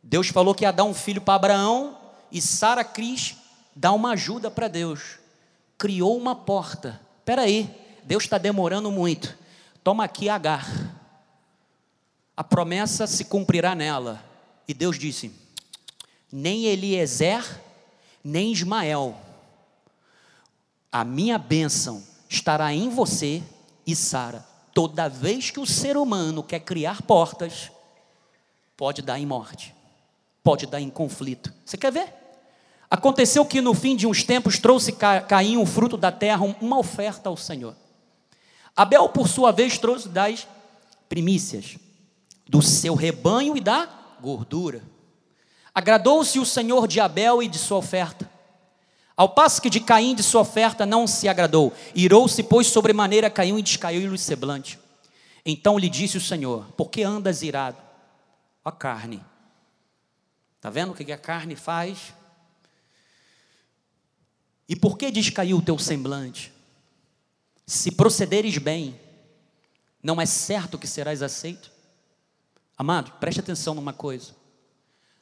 [0.01, 1.97] Deus falou que ia dar um filho para Abraão
[2.31, 3.35] e Sara quis
[3.75, 5.19] dar uma ajuda para Deus.
[5.77, 6.99] Criou uma porta.
[7.19, 7.69] Espera aí,
[8.03, 9.37] Deus está demorando muito.
[9.83, 10.67] Toma aqui Agar.
[12.35, 14.23] A promessa se cumprirá nela.
[14.67, 15.31] E Deus disse:
[16.31, 17.43] nem Eliezer,
[18.23, 19.17] nem Ismael
[20.91, 23.43] a minha bênção estará em você
[23.85, 24.45] e Sara.
[24.73, 27.71] Toda vez que o ser humano quer criar portas,
[28.75, 29.75] pode dar em morte,
[30.43, 31.53] pode dar em conflito.
[31.65, 32.13] Você quer ver?
[32.89, 34.93] Aconteceu que no fim de uns tempos trouxe
[35.27, 37.75] Caim, o fruto da terra, uma oferta ao Senhor.
[38.75, 40.47] Abel, por sua vez, trouxe das
[41.07, 41.77] primícias
[42.47, 43.87] do seu rebanho e da
[44.19, 44.81] gordura.
[45.73, 48.29] Agradou-se o Senhor de Abel e de sua oferta.
[49.15, 53.57] Ao passo que de Caim de sua oferta não se agradou, irou-se, pois, sobremaneira Caim
[53.57, 54.79] e descaiu-lhe o semblante.
[55.45, 57.77] Então lhe disse o Senhor: Por que andas irado?
[58.63, 59.21] A carne.
[60.59, 62.13] Está vendo o que a carne faz?
[64.67, 66.51] E por que descaiu o teu semblante?
[67.65, 68.99] Se procederes bem,
[70.03, 71.71] não é certo que serás aceito?
[72.77, 74.35] Amado, preste atenção numa coisa.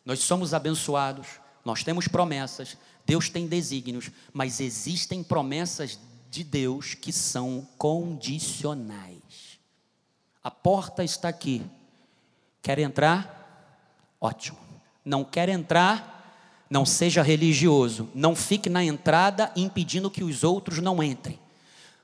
[0.03, 1.27] Nós somos abençoados,
[1.63, 5.99] nós temos promessas, Deus tem desígnios, mas existem promessas
[6.31, 9.59] de Deus que são condicionais.
[10.43, 11.63] A porta está aqui.
[12.59, 13.77] Quer entrar?
[14.19, 14.66] Ótimo.
[15.07, 16.65] Não quer entrar?
[16.69, 18.09] Não seja religioso.
[18.13, 21.39] Não fique na entrada impedindo que os outros não entrem.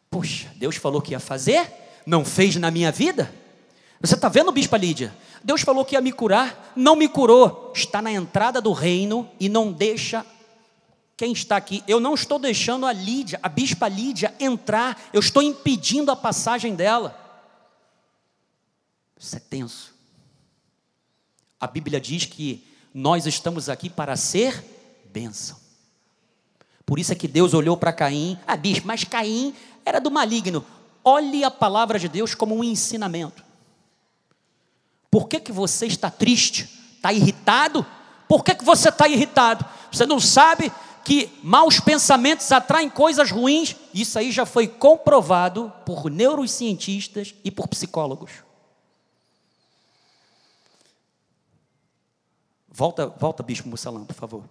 [0.10, 1.70] Puxa, Deus falou que ia fazer,
[2.06, 3.30] não fez na minha vida?
[4.00, 5.13] Você está vendo, Bispa Lídia?
[5.44, 7.74] Deus falou que ia me curar, não me curou.
[7.76, 10.26] Está na entrada do reino e não deixa
[11.18, 15.44] quem está aqui, eu não estou deixando a Lídia, a bispa Lídia, entrar, eu estou
[15.44, 17.20] impedindo a passagem dela.
[19.18, 19.94] Isso é tenso.
[21.60, 24.64] A Bíblia diz que nós estamos aqui para ser
[25.12, 25.58] bênção.
[26.86, 29.54] Por isso é que Deus olhou para Caim, ah, bispo, mas Caim
[29.86, 30.66] era do maligno.
[31.04, 33.44] Olhe a palavra de Deus como um ensinamento.
[35.10, 36.70] Por que, que você está triste?
[36.96, 37.86] Está irritado?
[38.28, 39.66] Por que, que você está irritado?
[39.91, 40.72] Você não sabe
[41.04, 47.68] que maus pensamentos atraem coisas ruins, isso aí já foi comprovado por neurocientistas e por
[47.68, 48.32] psicólogos.
[52.76, 54.43] Volta, volta, bispo Mussalão, por favor.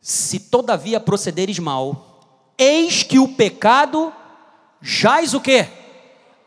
[0.00, 4.12] Se todavia procederes mal, eis que o pecado
[4.82, 5.68] jaz o quê?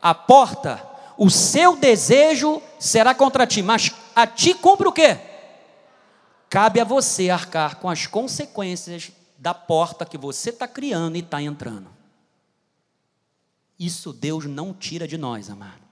[0.02, 0.86] A porta.
[1.16, 5.18] O seu desejo será contra ti, mas a ti cumpre o quê?
[6.50, 11.40] Cabe a você arcar com as consequências da porta que você está criando e está
[11.40, 11.88] entrando.
[13.78, 15.83] Isso Deus não tira de nós, amado.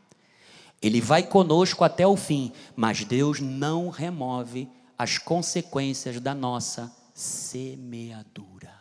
[0.82, 4.68] Ele vai conosco até o fim, mas Deus não remove
[4.98, 8.72] as consequências da nossa semeadura.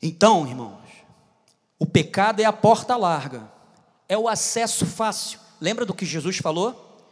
[0.00, 0.86] Então, irmãos,
[1.78, 3.50] o pecado é a porta larga,
[4.08, 5.40] é o acesso fácil.
[5.60, 7.04] Lembra do que Jesus falou?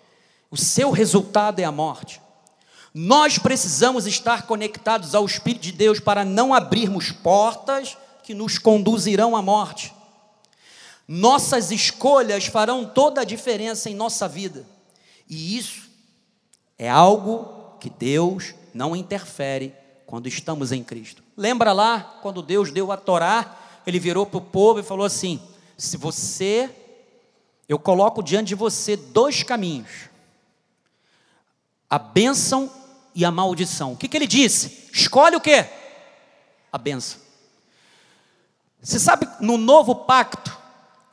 [0.51, 2.21] O seu resultado é a morte.
[2.95, 9.35] Nós precisamos estar conectados ao Espírito de Deus para não abrirmos portas que nos conduzirão
[9.35, 9.93] à morte.
[11.07, 14.67] Nossas escolhas farão toda a diferença em nossa vida.
[15.29, 15.91] E isso
[16.79, 19.75] é algo que Deus não interfere
[20.07, 21.23] quando estamos em Cristo.
[21.37, 25.41] Lembra lá quando Deus deu a Torá, ele virou para o povo e falou assim:
[25.77, 26.71] se você,
[27.69, 30.09] eu coloco diante de você dois caminhos,
[31.89, 32.71] a bênção
[33.15, 33.93] e a maldição.
[33.93, 34.89] O que, que ele disse?
[34.93, 35.65] Escolhe o que?
[36.73, 37.21] A bênção.
[38.83, 40.64] Você sabe, no novo pacto,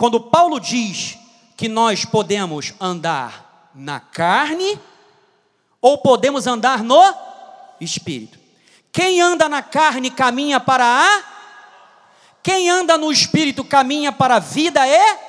[0.01, 1.15] quando Paulo diz
[1.55, 4.79] que nós podemos andar na carne
[5.79, 6.99] ou podemos andar no
[7.79, 8.39] espírito.
[8.91, 11.23] Quem anda na carne caminha para a
[12.41, 15.19] quem anda no espírito caminha para a vida e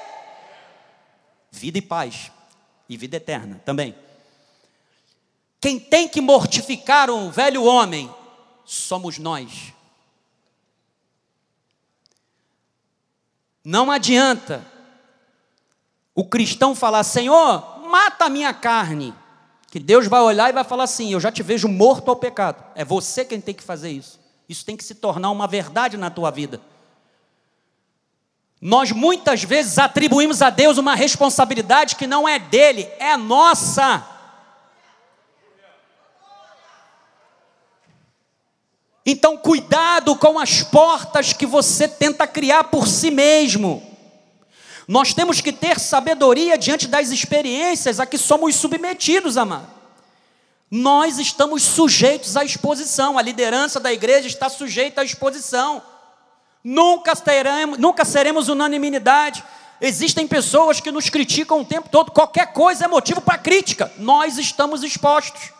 [1.50, 2.32] vida e paz
[2.88, 3.94] e vida eterna também.
[5.60, 8.10] Quem tem que mortificar o velho homem
[8.64, 9.74] somos nós.
[13.64, 14.64] Não adianta
[16.14, 19.14] o cristão falar: Senhor, mata a minha carne.
[19.70, 22.62] Que Deus vai olhar e vai falar assim: Eu já te vejo morto ao pecado.
[22.74, 24.20] É você quem tem que fazer isso.
[24.48, 26.60] Isso tem que se tornar uma verdade na tua vida.
[28.60, 34.06] Nós muitas vezes atribuímos a Deus uma responsabilidade que não é dele, é nossa.
[39.04, 43.82] Então, cuidado com as portas que você tenta criar por si mesmo.
[44.86, 49.68] Nós temos que ter sabedoria diante das experiências a que somos submetidos, amado.
[50.70, 55.82] Nós estamos sujeitos à exposição, a liderança da igreja está sujeita à exposição.
[56.64, 59.44] Nunca, teremos, nunca seremos unanimidade.
[59.80, 63.92] Existem pessoas que nos criticam o tempo todo, qualquer coisa é motivo para crítica.
[63.98, 65.50] Nós estamos expostos.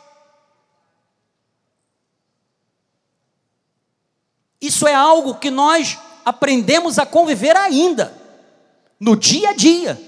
[4.62, 8.16] Isso é algo que nós aprendemos a conviver ainda,
[9.00, 10.00] no dia a dia.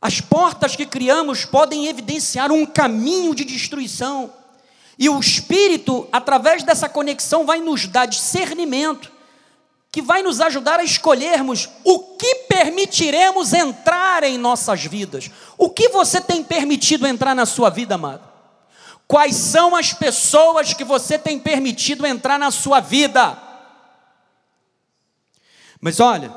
[0.00, 4.32] As portas que criamos podem evidenciar um caminho de destruição,
[4.96, 9.10] e o Espírito, através dessa conexão, vai nos dar discernimento,
[9.90, 15.30] que vai nos ajudar a escolhermos o que permitiremos entrar em nossas vidas.
[15.58, 18.31] O que você tem permitido entrar na sua vida, amado?
[19.06, 23.36] Quais são as pessoas que você tem permitido entrar na sua vida?
[25.80, 26.32] Mas olha,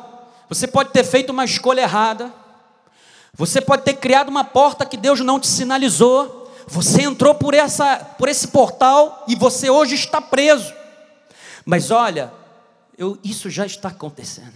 [0.49, 2.34] você pode ter feito uma escolha errada,
[3.34, 7.97] você pode ter criado uma porta que Deus não te sinalizou, você entrou por, essa,
[7.97, 10.74] por esse portal e você hoje está preso.
[11.63, 12.32] Mas olha,
[12.97, 14.55] eu, isso já está acontecendo.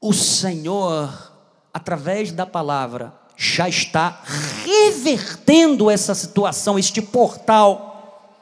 [0.00, 1.32] O Senhor,
[1.72, 4.20] através da palavra, já está
[4.66, 8.36] revertendo essa situação, este portal.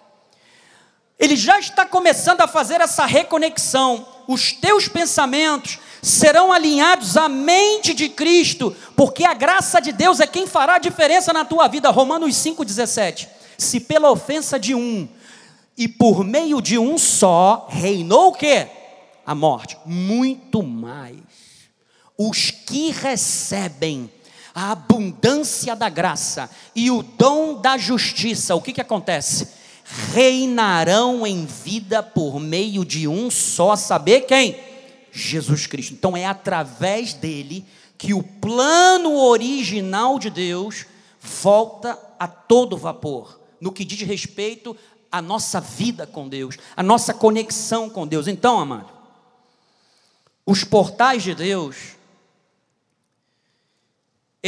[1.17, 4.05] Ele já está começando a fazer essa reconexão.
[4.27, 10.27] Os teus pensamentos serão alinhados à mente de Cristo, porque a graça de Deus é
[10.27, 11.91] quem fará a diferença na tua vida.
[11.91, 13.29] Romanos 5,17.
[13.57, 15.09] Se pela ofensa de um
[15.77, 18.67] e por meio de um só reinou o quê?
[19.25, 19.79] A morte.
[19.87, 21.21] Muito mais.
[22.19, 24.11] Os que recebem
[24.59, 29.47] a abundância da graça e o dom da justiça, o que, que acontece?
[30.13, 34.59] Reinarão em vida por meio de um só, saber quem?
[35.13, 35.93] Jesus Cristo.
[35.93, 37.65] Então é através dele
[37.97, 40.87] que o plano original de Deus
[41.21, 44.77] volta a todo vapor, no que diz respeito
[45.11, 48.27] à nossa vida com Deus, à nossa conexão com Deus.
[48.27, 48.91] Então, amado,
[50.45, 51.97] os portais de Deus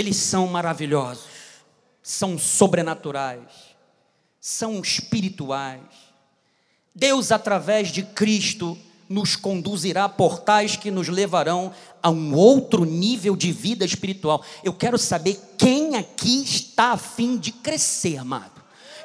[0.00, 1.24] eles são maravilhosos,
[2.02, 3.76] são sobrenaturais,
[4.40, 5.80] são espirituais.
[6.94, 8.76] Deus, através de Cristo,
[9.08, 11.72] nos conduzirá a portais que nos levarão
[12.02, 14.42] a um outro nível de vida espiritual.
[14.64, 18.59] Eu quero saber quem aqui está a fim de crescer, amado.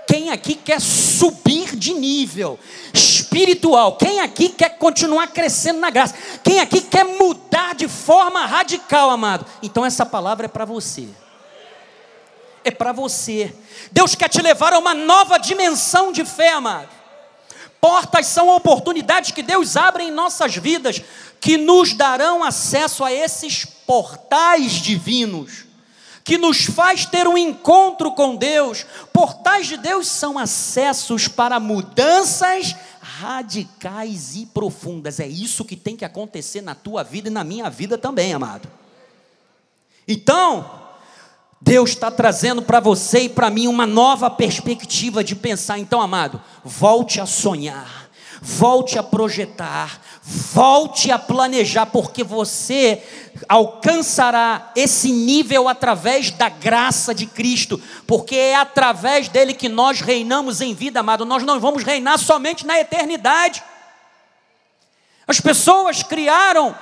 [0.07, 2.59] Quem aqui quer subir de nível
[2.93, 3.97] espiritual?
[3.97, 6.15] Quem aqui quer continuar crescendo na graça?
[6.43, 9.45] Quem aqui quer mudar de forma radical, amado?
[9.63, 11.07] Então essa palavra é para você.
[12.63, 13.53] É para você.
[13.91, 16.89] Deus quer te levar a uma nova dimensão de fé, amado.
[17.81, 21.01] Portas são oportunidades que Deus abre em nossas vidas,
[21.39, 25.64] que nos darão acesso a esses portais divinos
[26.25, 28.83] que nos faz ter um encontro com Deus.
[29.13, 35.19] Portais de Deus são acessos para mudanças radicais e profundas.
[35.19, 38.67] É isso que tem que acontecer na tua vida e na minha vida também, amado.
[40.07, 40.83] Então,
[41.61, 45.77] Deus está trazendo para você e para mim uma nova perspectiva de pensar.
[45.77, 48.09] Então, amado, volte a sonhar,
[48.41, 53.03] volte a projetar, volte a planejar, porque você
[53.47, 60.61] alcançará esse nível através da graça de Cristo, porque é através dele que nós reinamos
[60.61, 61.25] em vida, amado.
[61.25, 63.63] Nós não vamos reinar somente na eternidade.
[65.27, 66.75] As pessoas criaram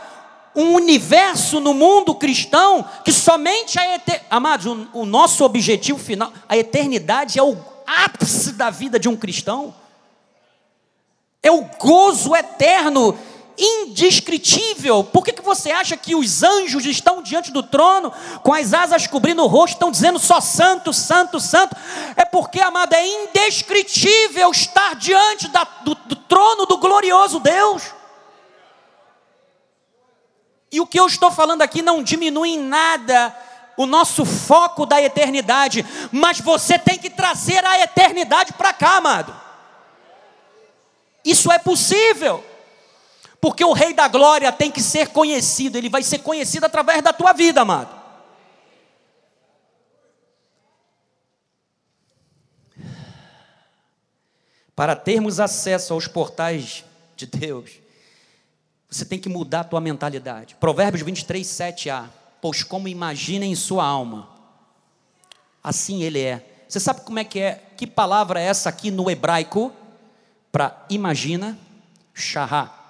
[0.56, 4.28] um universo no mundo cristão que somente a eternidade.
[4.30, 9.18] Amados, o, o nosso objetivo final, a eternidade é o ápice da vida de um
[9.18, 9.76] cristão.
[11.42, 13.18] É o gozo eterno
[13.58, 15.04] indescritível.
[15.04, 19.08] Por que, que você acha que os anjos estão diante do trono, com as asas
[19.08, 21.76] cobrindo o rosto, estão dizendo só santo, santo, santo?
[22.16, 27.84] É porque, amado, é indescritível estar diante da, do, do trono do glorioso Deus.
[30.72, 33.36] E o que eu estou falando aqui não diminui em nada
[33.78, 39.36] o nosso foco da eternidade, mas você tem que trazer a eternidade para cá, amado.
[41.24, 42.44] Isso é possível.
[43.44, 47.12] Porque o Rei da Glória tem que ser conhecido, ele vai ser conhecido através da
[47.12, 47.94] tua vida, amado.
[54.74, 56.86] Para termos acesso aos portais
[57.18, 57.72] de Deus,
[58.90, 60.56] você tem que mudar a tua mentalidade.
[60.56, 62.08] Provérbios 23, 7a.
[62.42, 64.30] Pois como imagina em sua alma,
[65.62, 66.64] assim ele é.
[66.66, 67.62] Você sabe como é que é?
[67.76, 69.74] Que palavra é essa aqui no hebraico?
[70.50, 71.60] Para imagina,
[72.14, 72.83] shahá.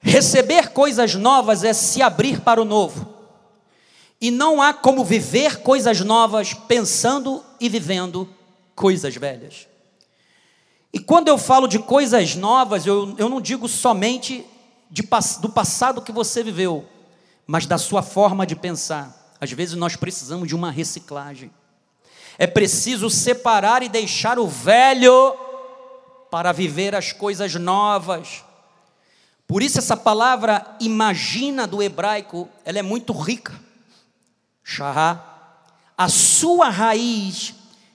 [0.00, 3.14] Receber coisas novas é se abrir para o novo.
[4.20, 8.28] E não há como viver coisas novas pensando e vivendo
[8.74, 9.66] coisas velhas.
[10.92, 14.44] E quando eu falo de coisas novas, eu, eu não digo somente
[14.90, 15.02] de,
[15.40, 16.86] do passado que você viveu,
[17.46, 19.36] mas da sua forma de pensar.
[19.40, 21.50] Às vezes nós precisamos de uma reciclagem.
[22.38, 25.36] É preciso separar e deixar o velho
[26.30, 28.44] para viver as coisas novas.
[29.48, 33.58] Por isso essa palavra imagina do hebraico, ela é muito rica.
[34.62, 35.24] Shahá.
[35.96, 37.54] A sua raiz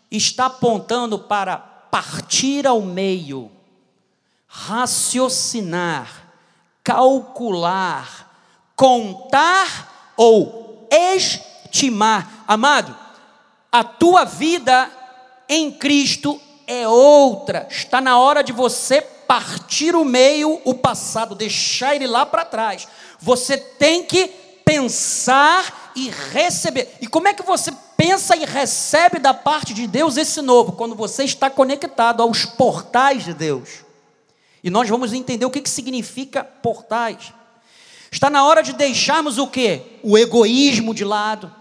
[0.10, 3.51] está apontando para partir ao meio,
[4.47, 6.10] raciocinar,
[6.84, 8.36] calcular,
[8.76, 12.43] contar ou estimar.
[12.47, 12.97] Amado,
[13.72, 14.91] a tua vida
[15.47, 17.68] em Cristo é outra.
[17.70, 22.88] Está na hora de você partir o meio, o passado, deixar ele lá para trás.
[23.19, 24.28] Você tem que
[24.65, 26.95] pensar e receber.
[27.01, 30.74] E como é que você pensa e recebe da parte de Deus esse novo?
[30.74, 33.84] Quando você está conectado aos portais de Deus.
[34.63, 37.34] E nós vamos entender o que, que significa portais.
[38.11, 39.82] Está na hora de deixarmos o que?
[40.03, 41.53] O egoísmo de lado.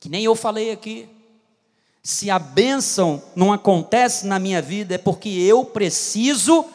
[0.00, 1.08] Que nem eu falei aqui.
[2.06, 6.66] Se a bênção não acontece na minha vida, é porque eu preciso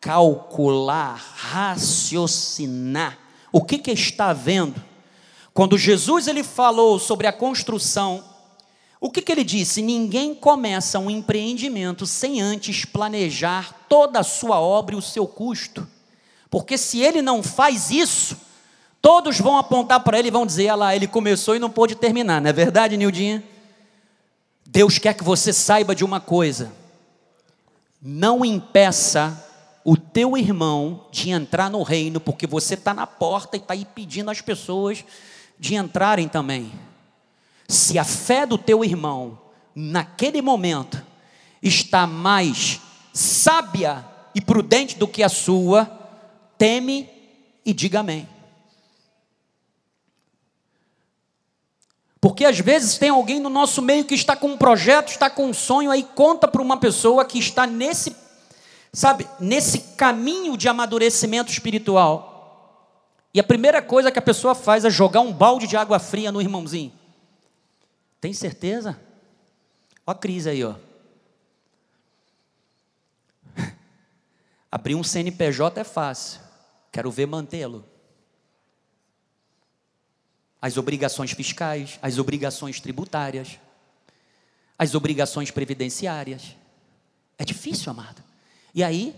[0.00, 3.18] calcular, raciocinar.
[3.52, 4.82] O que, que está vendo?
[5.52, 8.24] Quando Jesus ele falou sobre a construção,
[8.98, 9.82] o que, que ele disse?
[9.82, 15.86] Ninguém começa um empreendimento sem antes planejar toda a sua obra e o seu custo.
[16.48, 18.34] Porque se ele não faz isso,
[19.02, 21.94] todos vão apontar para ele e vão dizer: ah lá, ele começou e não pôde
[21.94, 23.52] terminar, não é verdade, Nildinha?
[24.74, 26.72] Deus quer que você saiba de uma coisa:
[28.02, 29.40] não impeça
[29.84, 33.84] o teu irmão de entrar no reino, porque você está na porta e está aí
[33.84, 35.04] pedindo às pessoas
[35.60, 36.72] de entrarem também.
[37.68, 39.38] Se a fé do teu irmão,
[39.76, 41.00] naquele momento,
[41.62, 42.80] está mais
[43.12, 44.04] sábia
[44.34, 45.84] e prudente do que a sua,
[46.58, 47.08] teme
[47.64, 48.28] e diga amém.
[52.24, 55.44] Porque às vezes tem alguém no nosso meio que está com um projeto, está com
[55.44, 58.16] um sonho, aí conta para uma pessoa que está nesse,
[58.94, 63.20] sabe, nesse caminho de amadurecimento espiritual.
[63.34, 66.32] E a primeira coisa que a pessoa faz é jogar um balde de água fria
[66.32, 66.94] no irmãozinho.
[68.22, 68.98] Tem certeza?
[70.06, 70.76] Ó a crise aí, ó.
[74.72, 76.40] Abrir um CNPJ é fácil.
[76.90, 77.84] Quero ver mantê-lo
[80.64, 83.58] as obrigações fiscais, as obrigações tributárias,
[84.78, 86.56] as obrigações previdenciárias.
[87.36, 88.22] É difícil, amado.
[88.74, 89.14] E aí,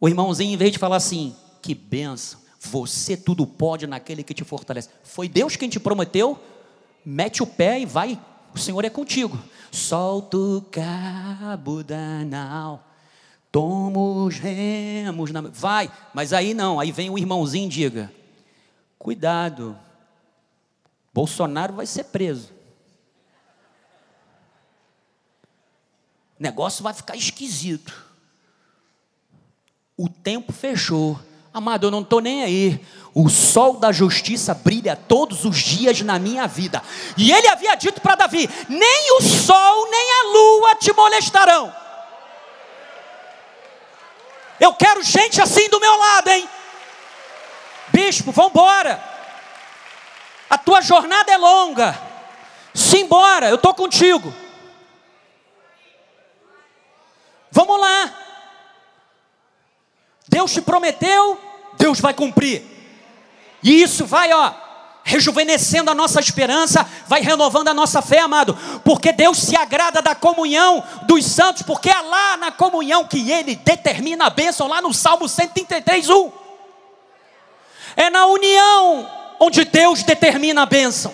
[0.00, 4.42] o irmãozinho, em vez de falar assim, que benção, Você tudo pode naquele que te
[4.42, 4.88] fortalece.
[5.04, 6.36] Foi Deus quem te prometeu?
[7.04, 8.20] Mete o pé e vai.
[8.52, 9.38] O Senhor é contigo.
[9.70, 12.84] Solta o cabo da nau.
[13.52, 15.30] Toma os remos.
[15.30, 15.42] Na...
[15.42, 15.92] Vai.
[16.12, 16.80] Mas aí não.
[16.80, 18.12] Aí vem o irmãozinho e diga:
[18.98, 19.78] Cuidado.
[21.12, 22.50] Bolsonaro vai ser preso.
[26.38, 28.10] O negócio vai ficar esquisito.
[29.96, 31.20] O tempo fechou.
[31.52, 32.84] Amado, eu não estou nem aí.
[33.14, 36.82] O sol da justiça brilha todos os dias na minha vida.
[37.16, 41.72] E ele havia dito para Davi: nem o sol nem a lua te molestarão.
[44.58, 46.48] Eu quero gente assim do meu lado, hein?
[47.92, 49.11] Bispo, vamos embora.
[50.52, 51.98] A tua jornada é longa.
[52.74, 54.34] Simbora, eu estou contigo.
[57.50, 58.12] Vamos lá.
[60.28, 61.40] Deus te prometeu,
[61.78, 62.62] Deus vai cumprir.
[63.62, 64.52] E isso vai, ó,
[65.02, 70.14] rejuvenescendo a nossa esperança, vai renovando a nossa fé, amado, porque Deus se agrada da
[70.14, 74.92] comunhão dos santos, porque é lá na comunhão que Ele determina a bênção, lá no
[74.92, 76.32] Salmo 133, 1.
[77.96, 81.12] É na união onde Deus determina a bênção.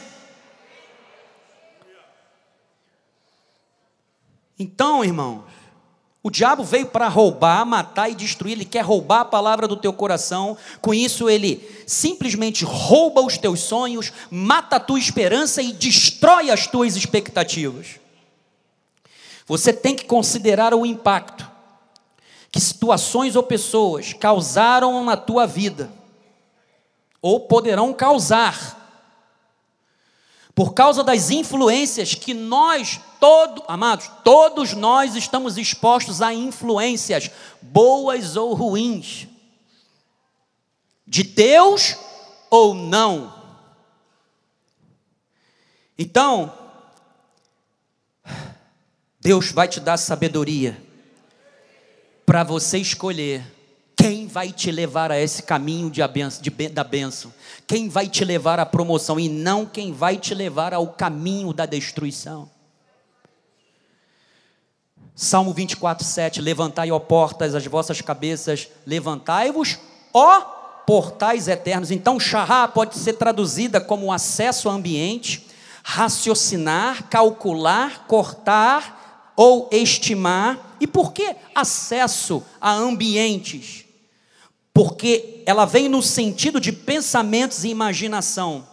[4.58, 5.44] Então, irmãos,
[6.22, 9.94] o diabo veio para roubar, matar e destruir, ele quer roubar a palavra do teu
[9.94, 10.58] coração.
[10.82, 16.66] Com isso, ele simplesmente rouba os teus sonhos, mata a tua esperança e destrói as
[16.66, 17.98] tuas expectativas.
[19.46, 21.50] Você tem que considerar o impacto
[22.52, 25.90] que situações ou pessoas causaram na tua vida,
[27.20, 28.76] ou poderão causar,
[30.54, 37.30] por causa das influências que nós, todos, amados, todos nós estamos expostos a influências,
[37.62, 39.28] boas ou ruins,
[41.06, 41.96] de Deus
[42.50, 43.34] ou não.
[45.96, 46.52] Então,
[49.20, 50.80] Deus vai te dar sabedoria
[52.26, 53.57] para você escolher
[54.08, 56.00] quem vai te levar a esse caminho de,
[56.40, 57.30] de, da bênção?
[57.66, 61.66] Quem vai te levar à promoção e não quem vai te levar ao caminho da
[61.66, 62.48] destruição?
[65.14, 69.78] Salmo 24, 7: Levantai, ó portas, as vossas cabeças, levantai-vos,
[70.14, 70.40] ó
[70.86, 71.90] portais eternos.
[71.90, 75.46] Então, Shahá pode ser traduzida como acesso ao ambiente,
[75.84, 80.76] raciocinar, calcular, cortar ou estimar.
[80.80, 83.86] E por que acesso a ambientes?
[84.78, 88.64] Porque ela vem no sentido de pensamentos e imaginação.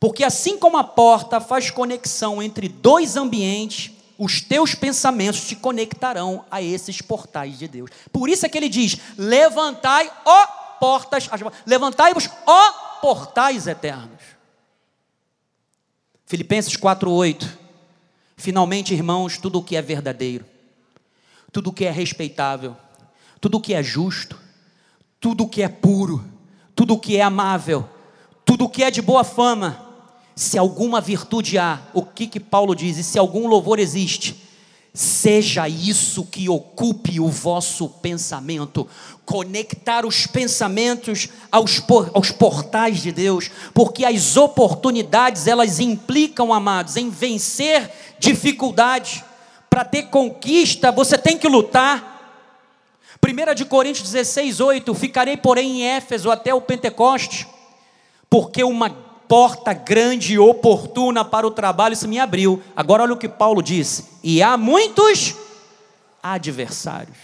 [0.00, 6.46] Porque assim como a porta faz conexão entre dois ambientes, os teus pensamentos te conectarão
[6.50, 7.90] a esses portais de Deus.
[8.10, 10.46] Por isso é que ele diz: levantai, ó
[10.80, 11.28] portas,
[11.66, 12.72] levantai-vos, ó
[13.02, 14.22] portais eternos.
[16.24, 17.46] Filipenses 4:8.
[18.34, 20.46] Finalmente, irmãos, tudo o que é verdadeiro,
[21.52, 22.74] tudo o que é respeitável,
[23.42, 24.47] tudo o que é justo,
[25.20, 26.24] tudo que é puro,
[26.74, 27.88] tudo que é amável,
[28.44, 29.86] tudo que é de boa fama,
[30.34, 32.96] se alguma virtude há, o que que Paulo diz?
[32.96, 34.36] E se algum louvor existe,
[34.94, 38.86] seja isso que ocupe o vosso pensamento,
[39.24, 41.82] conectar os pensamentos aos,
[42.14, 49.22] aos portais de Deus, porque as oportunidades elas implicam, amados, em vencer dificuldades.
[49.68, 52.17] Para ter conquista, você tem que lutar.
[53.24, 57.46] 1 de Coríntios 16, 8, ficarei porém em Éfeso até o Pentecoste,
[58.30, 58.90] porque uma
[59.28, 62.62] porta grande e oportuna para o trabalho se me abriu.
[62.74, 65.34] Agora olha o que Paulo disse, e há muitos
[66.22, 67.18] adversários.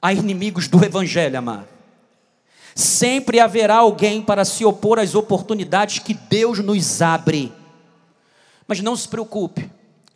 [0.00, 1.68] Há inimigos do Evangelho, amado.
[2.74, 7.52] Sempre haverá alguém para se opor às oportunidades que Deus nos abre.
[8.68, 9.68] Mas não se preocupe,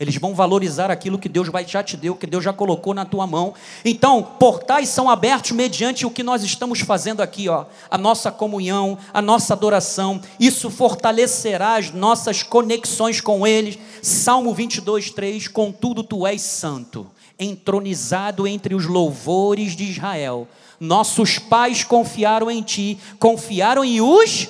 [0.03, 3.24] eles vão valorizar aquilo que Deus já te deu, que Deus já colocou na tua
[3.24, 3.55] mão.
[3.84, 8.98] Então, portais são abertos mediante o que nós estamos fazendo aqui, ó, a nossa comunhão,
[9.14, 10.20] a nossa adoração.
[10.40, 13.78] Isso fortalecerá as nossas conexões com eles.
[14.03, 17.07] Salmo 22, 3: Contudo, tu és santo,
[17.38, 20.48] entronizado entre os louvores de Israel.
[20.80, 24.48] Nossos pais confiaram em ti, confiaram e os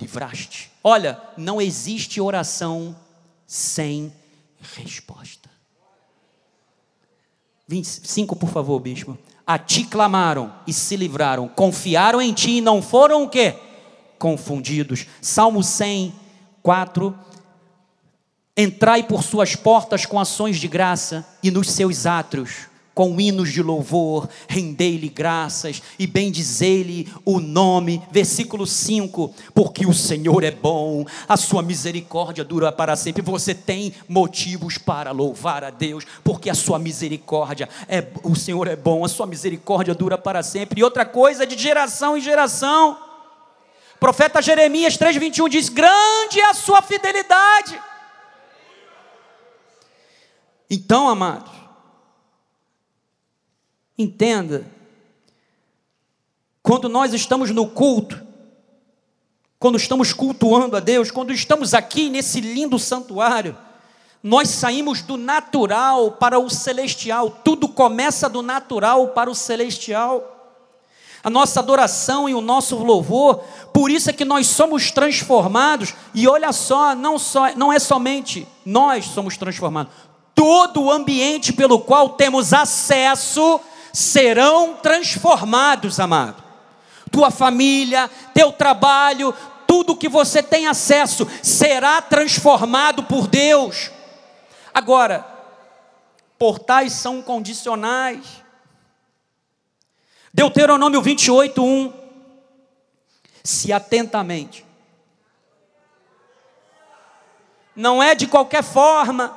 [0.00, 0.68] livraste.
[0.82, 2.96] Olha, não existe oração
[3.46, 4.12] sem
[4.60, 5.50] resposta.
[7.66, 9.16] 25, por favor, bispo.
[9.46, 13.56] A ti clamaram e se livraram, confiaram em ti e não foram o quê?
[14.18, 15.06] Confundidos.
[15.20, 16.12] Salmo 100,
[16.62, 17.16] 4.
[18.56, 23.62] Entrai por suas portas com ações de graça e nos seus átrios com hinos de
[23.62, 28.02] louvor, rendei-lhe graças e bendizei-lhe o nome.
[28.10, 33.22] Versículo 5: Porque o Senhor é bom, a sua misericórdia dura para sempre.
[33.22, 38.76] Você tem motivos para louvar a Deus, porque a sua misericórdia é o Senhor é
[38.76, 40.80] bom, a sua misericórdia dura para sempre.
[40.80, 42.98] E outra coisa, de geração em geração.
[43.98, 47.80] Profeta Jeremias 3:21 diz: Grande é a sua fidelidade.
[50.70, 51.50] Então, amados,
[54.00, 54.64] Entenda,
[56.62, 58.18] quando nós estamos no culto,
[59.58, 63.54] quando estamos cultuando a Deus, quando estamos aqui nesse lindo santuário,
[64.22, 70.56] nós saímos do natural para o celestial, tudo começa do natural para o celestial.
[71.22, 76.26] A nossa adoração e o nosso louvor, por isso é que nós somos transformados, e
[76.26, 79.92] olha só, não, só, não é somente nós somos transformados,
[80.34, 83.60] todo o ambiente pelo qual temos acesso
[83.92, 86.42] serão transformados, amado.
[87.10, 89.34] Tua família, teu trabalho,
[89.66, 93.90] tudo que você tem acesso será transformado por Deus.
[94.72, 95.26] Agora,
[96.38, 98.42] portais são condicionais.
[100.32, 101.92] Deuteronômio 28, 1.
[103.42, 104.64] Se atentamente.
[107.74, 109.36] Não é de qualquer forma.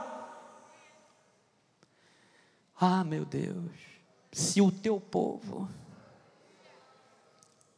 [2.80, 3.93] Ah, meu Deus
[4.34, 5.70] se o teu povo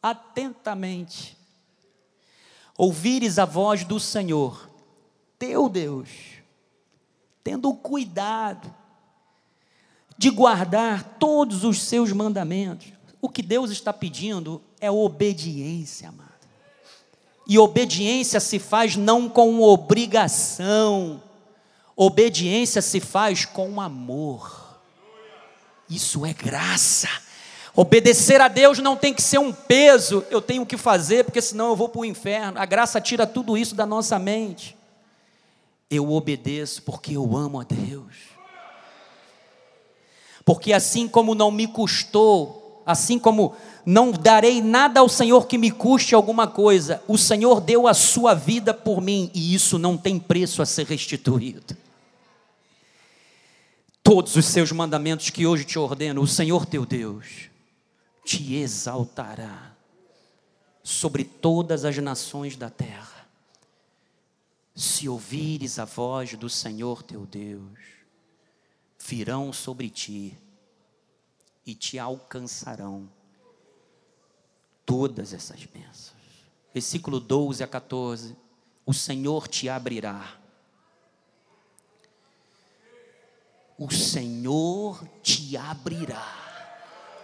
[0.02, 1.38] atentamente
[2.78, 4.70] ouvires a voz do Senhor,
[5.38, 6.10] teu Deus,
[7.44, 8.74] tendo cuidado
[10.18, 12.88] de guardar todos os seus mandamentos,
[13.22, 16.34] o que Deus está pedindo é obediência, amado.
[17.48, 21.22] E obediência se faz não com obrigação,
[21.96, 24.65] obediência se faz com amor.
[25.90, 27.10] Isso é graça.
[27.76, 31.70] Obedecer a Deus não tem que ser um peso, eu tenho que fazer, porque senão
[31.70, 32.60] eu vou para o inferno.
[32.60, 34.78] A graça tira tudo isso da nossa mente.
[35.90, 38.16] Eu obedeço porque eu amo a Deus.
[40.46, 43.56] Porque assim como não me custou, assim como
[43.86, 48.34] não darei nada ao Senhor que me custe alguma coisa, o Senhor deu a sua
[48.34, 51.85] vida por mim e isso não tem preço a ser restituído
[54.06, 57.50] todos os seus mandamentos que hoje te ordeno, o Senhor teu Deus
[58.24, 59.76] te exaltará
[60.84, 63.28] sobre todas as nações da terra.
[64.76, 67.80] Se ouvires a voz do Senhor teu Deus,
[69.00, 70.38] virão sobre ti
[71.66, 73.10] e te alcançarão
[74.86, 76.14] todas essas bênçãos.
[76.72, 78.38] Versículo 12 a 14:
[78.86, 80.45] O Senhor te abrirá
[83.78, 86.34] o Senhor te abrirá.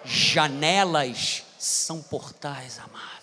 [0.04, 3.22] Janelas são portais, amada.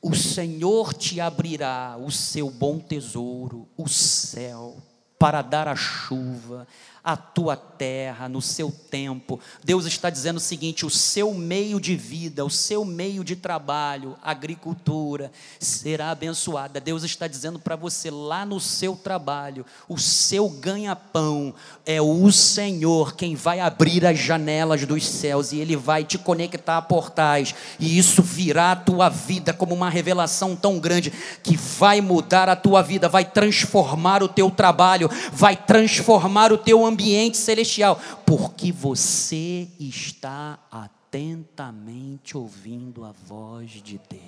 [0.00, 4.76] O Senhor te abrirá o seu bom tesouro, o céu,
[5.18, 6.68] para dar a chuva,
[7.04, 9.38] a tua terra, no seu tempo.
[9.62, 14.16] Deus está dizendo o seguinte: o seu meio de vida, o seu meio de trabalho,
[14.22, 15.30] agricultura,
[15.60, 16.80] será abençoada.
[16.80, 23.14] Deus está dizendo para você lá no seu trabalho, o seu ganha-pão é o Senhor
[23.14, 27.98] quem vai abrir as janelas dos céus e Ele vai te conectar a portais, e
[27.98, 32.80] isso virá a tua vida como uma revelação tão grande que vai mudar a tua
[32.80, 39.68] vida, vai transformar o teu trabalho, vai transformar o teu ambiente ambiente celestial, porque você
[39.78, 44.22] está atentamente ouvindo a voz de Deus.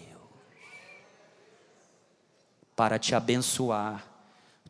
[2.75, 4.05] Para te abençoar,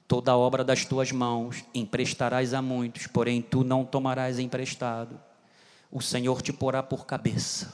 [0.07, 5.19] toda a obra das tuas mãos emprestarás a muitos, porém tu não tomarás emprestado.
[5.91, 7.73] O Senhor te porá por cabeça,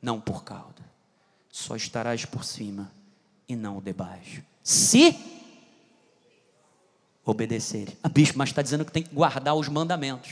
[0.00, 0.82] não por cauda.
[1.50, 2.92] Só estarás por cima
[3.48, 4.42] e não debaixo.
[4.62, 5.41] Se
[7.24, 7.96] obedecerem.
[8.02, 10.30] A bispo, mas está dizendo que tem que guardar os mandamentos.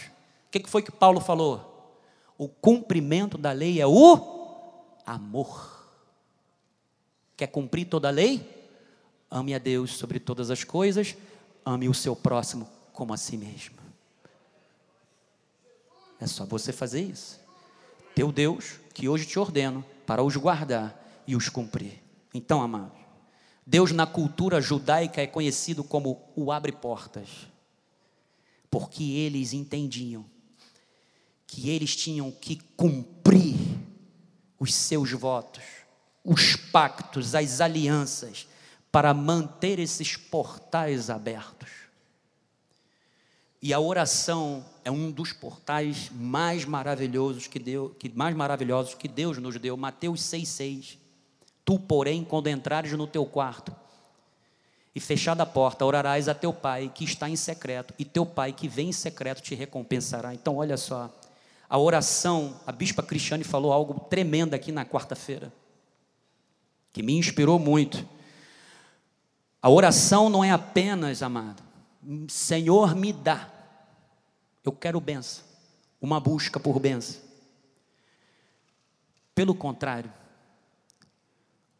[0.48, 1.94] O que foi que Paulo falou?
[2.36, 4.18] O cumprimento da lei é o
[5.06, 5.86] amor.
[7.36, 8.58] Quer cumprir toda a lei?
[9.30, 11.16] Ame a Deus sobre todas as coisas,
[11.64, 13.78] ame o seu próximo como a si mesmo.
[16.20, 17.40] É só você fazer isso.
[18.14, 22.02] Teu Deus, que hoje te ordeno para os guardar e os cumprir.
[22.34, 22.92] Então, amado,
[23.66, 27.28] Deus, na cultura judaica, é conhecido como o abre-portas,
[28.70, 30.24] porque eles entendiam
[31.46, 33.56] que eles tinham que cumprir
[34.58, 35.64] os seus votos,
[36.24, 38.46] os pactos, as alianças,
[38.92, 41.68] para manter esses portais abertos.
[43.62, 49.06] E a oração é um dos portais mais maravilhosos que Deus, que mais maravilhosos que
[49.06, 49.76] Deus nos deu.
[49.76, 50.98] Mateus 6:6.
[51.64, 53.74] Tu, porém, quando entrares no teu quarto
[54.94, 58.52] e fechada a porta, orarás a teu pai que está em secreto, e teu pai
[58.52, 60.34] que vem em secreto te recompensará.
[60.34, 61.10] Então, olha só,
[61.68, 65.52] a oração, a bispa Cristiane falou algo tremendo aqui na quarta-feira,
[66.92, 68.04] que me inspirou muito.
[69.62, 71.62] A oração não é apenas, amado,
[72.28, 73.48] Senhor, me dá.
[74.64, 75.44] Eu quero benção.
[76.00, 77.20] Uma busca por benção.
[79.34, 80.12] Pelo contrário,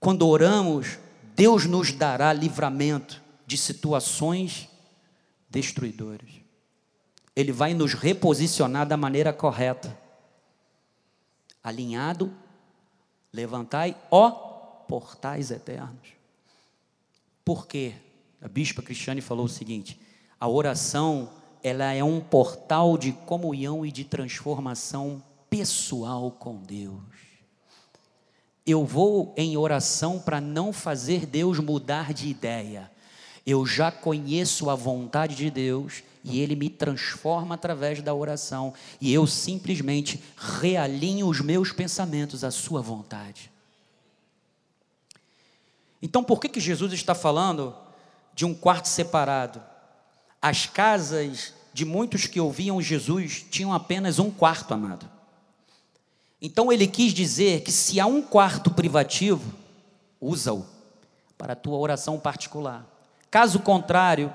[0.01, 0.99] quando oramos,
[1.37, 4.69] Deus nos dará livramento de situações
[5.51, 6.31] destruidoras.
[7.37, 9.97] Ele vai nos reposicionar da maneira correta.
[11.63, 12.33] Alinhado,
[13.31, 14.31] levantai, ó
[14.89, 16.09] portais eternos.
[17.45, 17.95] Por quê?
[18.41, 20.01] A bispa Cristiane falou o seguinte:
[20.39, 21.31] a oração,
[21.63, 27.10] ela é um portal de comunhão e de transformação pessoal com Deus.
[28.71, 32.91] Eu vou em oração para não fazer Deus mudar de ideia.
[33.45, 39.13] Eu já conheço a vontade de Deus e Ele me transforma através da oração e
[39.13, 43.51] eu simplesmente realinho os meus pensamentos à Sua vontade.
[46.03, 47.75] Então, por que, que Jesus está falando
[48.35, 49.61] de um quarto separado?
[50.41, 55.20] As casas de muitos que ouviam Jesus tinham apenas um quarto, amado.
[56.41, 59.55] Então ele quis dizer que se há um quarto privativo,
[60.21, 60.65] usa-o
[61.37, 62.87] para a tua oração particular.
[63.31, 64.35] Caso contrário,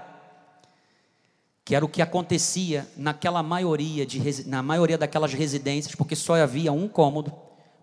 [1.63, 6.71] que era o que acontecia naquela maioria de, na maioria daquelas residências, porque só havia
[6.71, 7.33] um cômodo,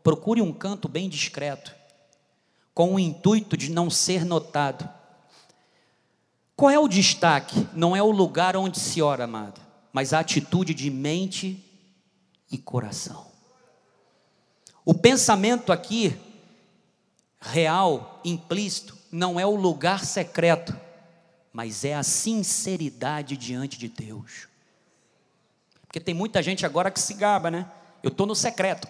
[0.02, 1.74] procure um canto bem discreto,
[2.72, 4.88] com o intuito de não ser notado
[6.62, 7.66] qual é o destaque?
[7.74, 9.60] Não é o lugar onde se ora, amado,
[9.92, 11.60] mas a atitude de mente
[12.52, 13.31] e coração.
[14.84, 16.16] O pensamento aqui,
[17.40, 20.76] real, implícito, não é o lugar secreto,
[21.52, 24.48] mas é a sinceridade diante de Deus.
[25.86, 27.70] Porque tem muita gente agora que se gaba, né?
[28.02, 28.88] Eu estou no secreto,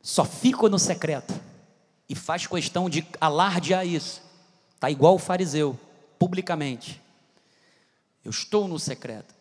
[0.00, 1.34] só fico no secreto,
[2.08, 4.22] e faz questão de alardear isso,
[4.74, 5.76] está igual o fariseu
[6.18, 7.02] publicamente.
[8.24, 9.35] Eu estou no secreto.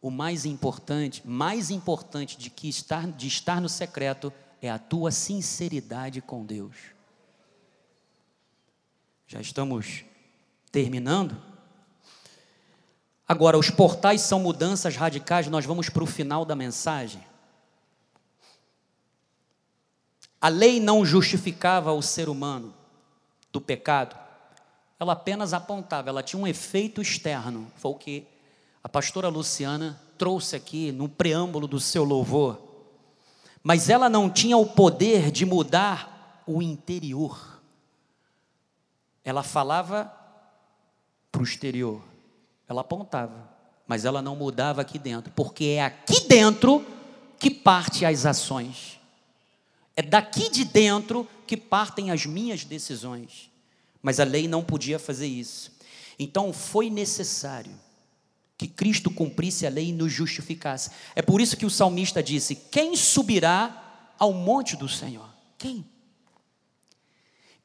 [0.00, 4.32] O mais importante, mais importante de que estar, de estar no secreto
[4.62, 6.76] é a tua sinceridade com Deus.
[9.26, 10.04] Já estamos
[10.72, 11.40] terminando.
[13.28, 17.24] Agora, os portais são mudanças radicais, nós vamos para o final da mensagem.
[20.40, 22.74] A lei não justificava o ser humano
[23.52, 24.16] do pecado,
[24.98, 27.70] ela apenas apontava, ela tinha um efeito externo.
[27.76, 28.26] Foi o que
[28.82, 32.60] a pastora Luciana trouxe aqui no preâmbulo do seu louvor.
[33.62, 37.60] Mas ela não tinha o poder de mudar o interior.
[39.22, 40.12] Ela falava
[41.30, 42.02] para o exterior,
[42.66, 43.48] ela apontava,
[43.86, 46.84] mas ela não mudava aqui dentro, porque é aqui dentro
[47.38, 48.98] que parte as ações.
[49.94, 53.50] É daqui de dentro que partem as minhas decisões.
[54.02, 55.72] Mas a lei não podia fazer isso.
[56.18, 57.72] Então foi necessário
[58.60, 60.90] que Cristo cumprisse a lei e nos justificasse.
[61.16, 65.30] É por isso que o salmista disse: Quem subirá ao monte do Senhor?
[65.56, 65.88] Quem?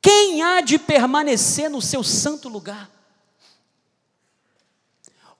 [0.01, 2.89] Quem há de permanecer no seu santo lugar?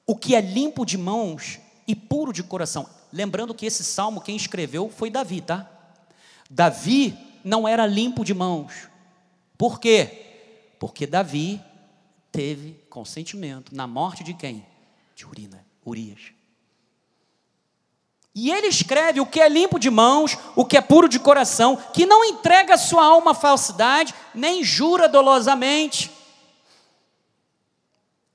[0.06, 2.90] O que é limpo de mãos e puro de coração.
[3.14, 5.72] Lembrando que esse salmo quem escreveu foi Davi, tá?
[6.50, 8.90] Davi não era limpo de mãos.
[9.58, 10.74] Por quê?
[10.82, 11.62] Porque Davi
[12.30, 14.75] teve consentimento na morte de quem?
[15.16, 16.36] De Urina, Urias.
[18.36, 21.78] E ele escreve o que é limpo de mãos, o que é puro de coração,
[21.94, 26.12] que não entrega sua alma à falsidade, nem jura dolosamente.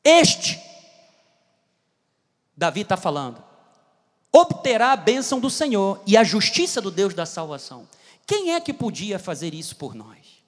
[0.02, 0.58] Este,
[2.56, 3.44] Davi está falando,
[4.32, 7.86] obterá a bênção do Senhor e a justiça do Deus da salvação.
[8.26, 10.40] Quem é que podia fazer isso por nós?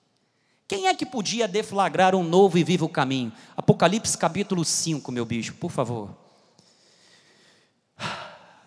[0.67, 3.31] Quem é que podia deflagrar um novo e vivo caminho?
[3.55, 6.22] Apocalipse capítulo 5, meu bicho, por favor.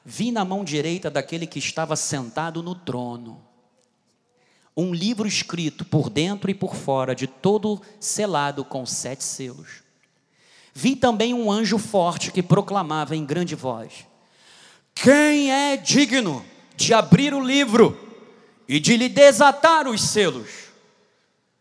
[0.03, 3.45] Vi na mão direita daquele que estava sentado no trono
[4.77, 9.83] um livro escrito por dentro e por fora, de todo selado com sete selos.
[10.73, 14.05] Vi também um anjo forte que proclamava em grande voz:
[14.93, 17.97] Quem é digno de abrir o livro
[18.67, 20.49] e de lhe desatar os selos?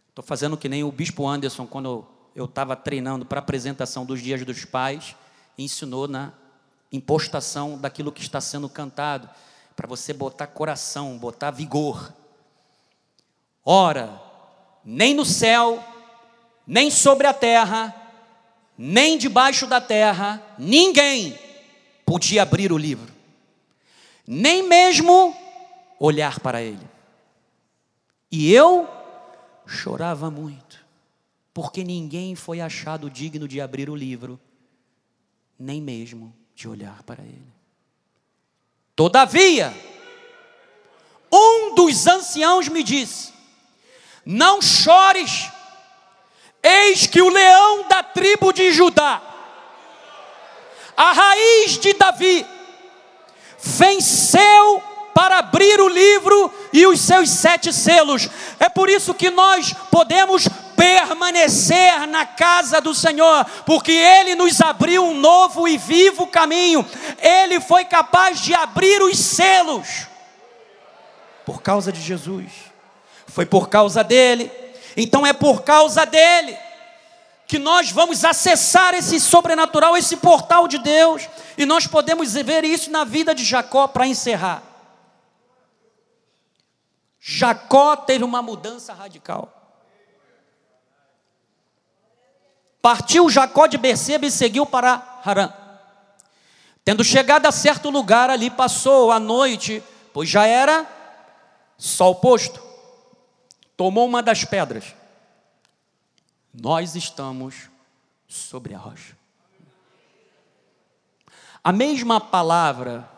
[0.09, 2.05] Estou fazendo que nem o Bispo Anderson, quando
[2.35, 5.15] eu estava treinando para a apresentação dos Dias dos Pais,
[5.57, 6.33] ensinou na
[6.93, 9.29] impostação daquilo que está sendo cantado,
[9.75, 12.13] para você botar coração, botar vigor.
[13.65, 14.21] Ora,
[14.85, 15.83] nem no céu,
[16.67, 17.95] nem sobre a terra,
[18.77, 21.39] nem debaixo da terra, ninguém
[22.05, 23.13] podia abrir o livro,
[24.27, 25.35] nem mesmo
[25.99, 26.87] olhar para ele.
[28.31, 28.89] E eu
[29.67, 30.85] chorava muito,
[31.53, 34.39] porque ninguém foi achado digno de abrir o livro,
[35.59, 37.53] nem mesmo de olhar para ele.
[38.95, 39.75] Todavia,
[41.33, 43.33] um dos anciãos me disse:
[44.25, 45.51] Não chores,
[46.63, 49.21] eis que o leão da tribo de Judá,
[50.97, 52.47] a raiz de Davi,
[53.59, 54.83] venceu
[55.13, 58.29] para abrir o livro e os seus sete selos.
[58.61, 60.49] É por isso que nós podemos
[60.85, 66.87] permanecer na casa do Senhor, porque Ele nos abriu um novo e vivo caminho.
[67.19, 70.07] Ele foi capaz de abrir os selos
[71.47, 72.53] por causa de Jesus.
[73.27, 74.53] Foi por causa dele.
[74.95, 76.57] Então é por causa dele
[77.47, 81.29] que nós vamos acessar esse sobrenatural, esse portal de Deus,
[81.59, 84.63] e nós podemos ver isso na vida de Jacó para encerrar.
[87.21, 89.64] Jacó teve uma mudança radical.
[92.85, 95.51] Partiu Jacó de Beceba e seguiu para Harã.
[96.85, 99.83] Tendo chegado a certo lugar ali, passou a noite,
[100.13, 100.87] pois já era
[101.79, 102.63] sol posto.
[103.75, 104.95] Tomou uma das pedras.
[106.53, 107.71] Nós estamos
[108.29, 109.17] sobre a rocha.
[111.65, 113.09] A mesma palavra,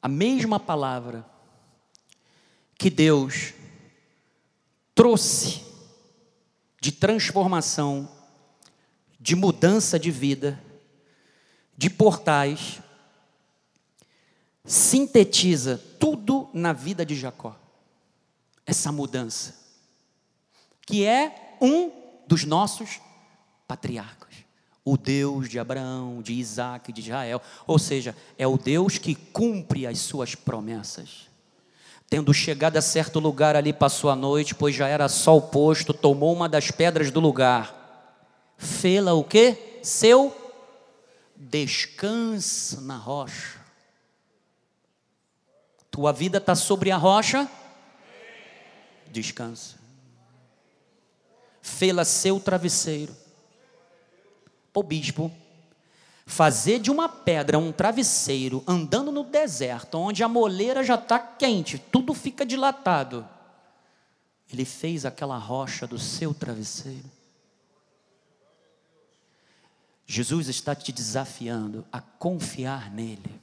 [0.00, 1.26] a mesma palavra
[2.78, 3.52] que Deus
[4.94, 5.67] trouxe
[6.80, 8.08] de transformação,
[9.18, 10.62] de mudança de vida,
[11.76, 12.80] de portais,
[14.64, 17.58] sintetiza tudo na vida de Jacó.
[18.66, 19.54] Essa mudança,
[20.86, 21.90] que é um
[22.26, 23.00] dos nossos
[23.66, 24.34] patriarcas,
[24.84, 29.86] o Deus de Abraão, de Isaac, de Israel, ou seja, é o Deus que cumpre
[29.86, 31.27] as suas promessas.
[32.10, 36.34] Tendo chegado a certo lugar ali, passou a noite, pois já era sol posto, tomou
[36.34, 37.74] uma das pedras do lugar.
[38.56, 39.80] Fê-la o quê?
[39.82, 40.34] Seu
[41.36, 43.58] descanso na rocha.
[45.90, 47.48] Tua vida está sobre a rocha?
[49.10, 49.76] Descansa.
[51.60, 53.14] Fê-la seu travesseiro.
[54.74, 55.30] O bispo,
[56.28, 61.78] fazer de uma pedra um travesseiro andando no deserto, onde a moleira já está quente,
[61.78, 63.26] tudo fica dilatado.
[64.52, 67.10] Ele fez aquela rocha do seu travesseiro.
[70.06, 73.40] Jesus está te desafiando a confiar nele,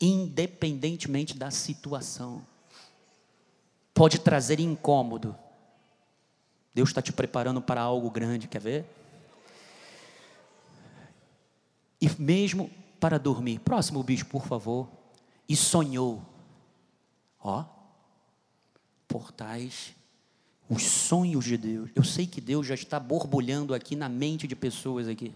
[0.00, 2.44] independentemente da situação.
[3.94, 5.34] Pode trazer incômodo.
[6.74, 9.01] Deus está te preparando para algo grande, quer ver?
[12.02, 13.60] E mesmo para dormir.
[13.60, 14.88] Próximo bicho, por favor.
[15.48, 16.20] E sonhou.
[17.38, 17.64] Ó,
[19.06, 19.94] portais,
[20.68, 21.90] os sonhos de Deus.
[21.94, 25.32] Eu sei que Deus já está borbulhando aqui na mente de pessoas aqui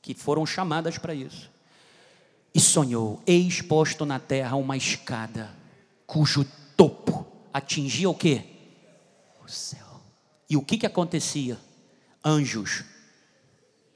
[0.00, 1.50] que foram chamadas para isso.
[2.54, 5.52] E sonhou, eis posto na terra uma escada,
[6.06, 6.46] cujo
[6.76, 8.44] topo atingia o quê?
[9.44, 10.00] O céu.
[10.48, 11.58] E o que que acontecia?
[12.24, 12.84] Anjos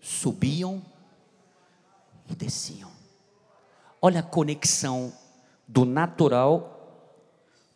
[0.01, 0.83] subiam
[2.31, 2.91] e desciam.
[4.01, 5.13] Olha a conexão
[5.67, 6.77] do natural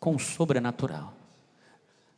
[0.00, 1.12] com o sobrenatural.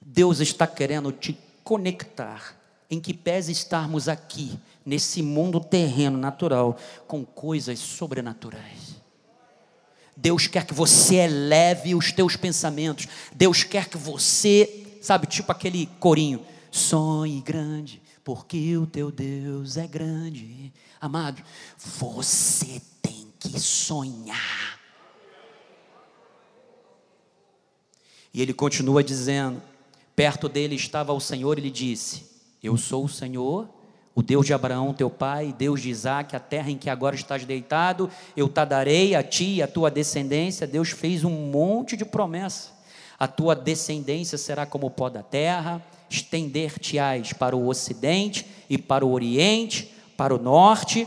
[0.01, 2.57] Deus está querendo te conectar,
[2.89, 6.77] em que pese estarmos aqui, nesse mundo terreno natural,
[7.09, 8.97] com coisas sobrenaturais.
[10.17, 13.09] Deus quer que você eleve os teus pensamentos.
[13.35, 19.87] Deus quer que você, sabe, tipo aquele corinho, sonhe grande, porque o teu Deus é
[19.87, 20.73] grande.
[21.01, 21.41] Amado,
[21.79, 24.81] você tem que sonhar.
[28.35, 29.63] E ele continua dizendo:
[30.17, 32.27] perto dele estava o Senhor e lhe disse:
[32.61, 33.69] Eu sou o Senhor,
[34.13, 37.45] o Deus de Abraão, teu pai, Deus de Isaac, a terra em que agora estás
[37.45, 40.67] deitado, eu te darei a ti e a tua descendência.
[40.67, 42.73] Deus fez um monte de promessa.
[43.21, 49.05] A tua descendência será como o pó da terra, estender-te-ás para o ocidente e para
[49.05, 51.07] o oriente para o norte.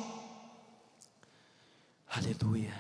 [2.07, 2.73] Aleluia.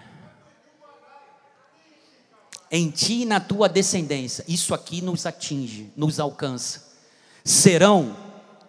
[2.71, 6.87] Em ti e na tua descendência, isso aqui nos atinge, nos alcança.
[7.43, 8.15] Serão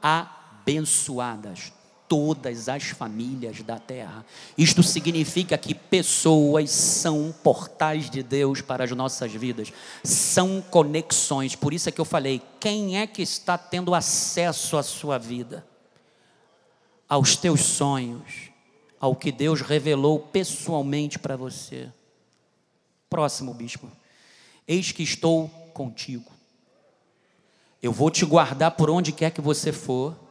[0.01, 1.72] abençoadas
[2.11, 4.27] todas as famílias da terra.
[4.59, 11.55] Isto significa que pessoas são portais de Deus para as nossas vidas, são conexões.
[11.55, 15.65] Por isso é que eu falei: quem é que está tendo acesso à sua vida,
[17.09, 18.51] aos teus sonhos,
[18.99, 21.89] ao que Deus revelou pessoalmente para você?
[23.09, 23.89] Próximo, bispo.
[24.67, 26.33] Eis que estou contigo.
[27.81, 30.30] Eu vou te guardar por onde quer que você for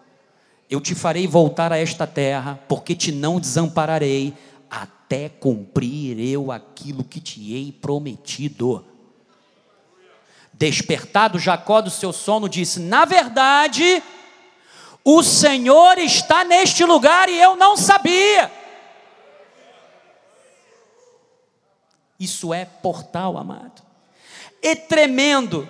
[0.69, 4.35] eu te farei voltar a esta terra, porque te não desampararei,
[4.69, 8.85] até cumprir eu aquilo que te hei prometido.
[10.53, 14.03] Despertado Jacó do seu sono, disse: Na verdade,
[15.03, 18.51] o Senhor está neste lugar e eu não sabia.
[22.19, 23.81] Isso é portal, amado.
[24.61, 25.67] E tremendo,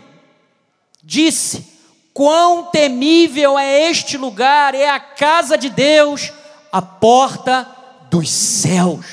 [1.01, 1.78] disse:
[2.20, 6.34] Quão temível é este lugar, é a casa de Deus,
[6.70, 7.65] a porta
[8.11, 9.05] dos céus.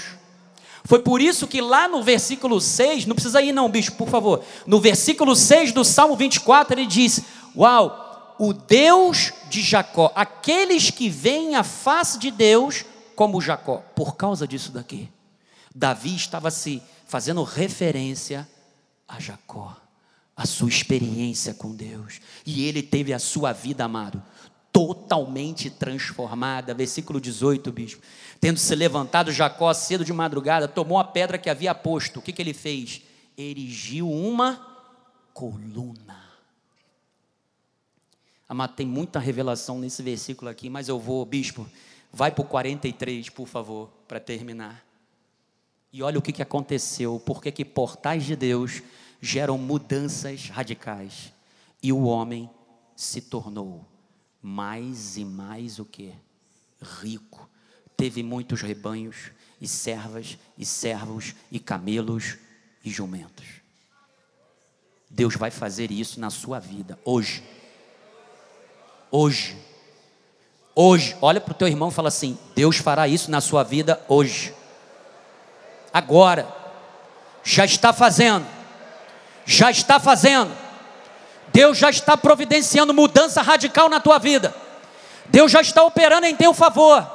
[0.85, 4.43] Foi por isso que lá no versículo 6, não precisa ir não, bicho, por favor.
[4.67, 7.21] No versículo 6 do Salmo 24, ele diz:
[7.57, 12.85] Uau, o Deus de Jacó, aqueles que veem a face de Deus
[13.15, 15.09] como Jacó, por causa disso daqui.
[15.73, 18.49] Davi estava se fazendo referência
[19.07, 19.77] a Jacó
[20.37, 22.21] a sua experiência com Deus.
[22.45, 24.23] E ele teve a sua vida, amado,
[24.71, 26.75] totalmente transformada.
[26.75, 28.03] Versículo 18, bispo.
[28.39, 32.19] Tendo se levantado Jacó cedo de madrugada, tomou a pedra que havia posto.
[32.19, 33.01] O que, que ele fez?
[33.39, 34.61] Erigiu uma
[35.33, 36.25] coluna.
[38.49, 41.67] Amado, tem muita revelação nesse versículo aqui, mas eu vou, bispo,
[42.13, 44.85] vai para o 43, por favor, para terminar.
[45.93, 48.83] E olha o que, que aconteceu, porque que portais de Deus
[49.21, 51.33] geram mudanças radicais.
[51.83, 52.51] E o homem
[52.95, 53.85] se tornou
[54.43, 56.13] mais e mais o que?
[57.01, 57.49] Rico.
[57.97, 62.37] Teve muitos rebanhos, e servas, e servos, e camelos,
[62.85, 63.47] e jumentos.
[65.09, 67.43] Deus vai fazer isso na sua vida, hoje.
[69.11, 69.57] Hoje.
[70.75, 71.17] Hoje.
[71.23, 74.55] Olha para o teu irmão e fala assim: Deus fará isso na sua vida hoje.
[75.93, 76.65] Agora.
[77.49, 78.45] Já está fazendo
[79.47, 80.51] já está fazendo.
[81.49, 84.55] Deus já está providenciando mudança radical na tua vida.
[85.27, 87.15] Deus já está operando em teu favor.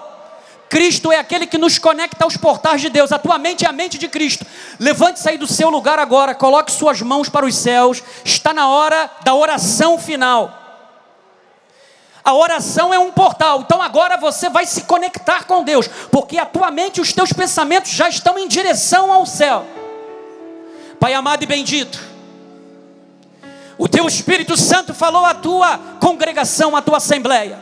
[0.70, 3.12] Cristo é aquele que nos conecta aos portais de Deus.
[3.12, 4.46] A tua mente é a mente de Cristo.
[4.80, 8.02] Levante-se aí do seu lugar agora, coloque suas mãos para os céus.
[8.24, 10.58] Está na hora da oração final.
[12.24, 13.62] A oração é um portal.
[13.62, 17.34] Então agora você vai se conectar com Deus, porque a tua mente e os teus
[17.34, 19.66] pensamentos já estão em direção ao céu.
[21.00, 22.00] Pai amado e bendito,
[23.82, 27.58] o teu Espírito Santo falou à tua congregação, à tua assembleia.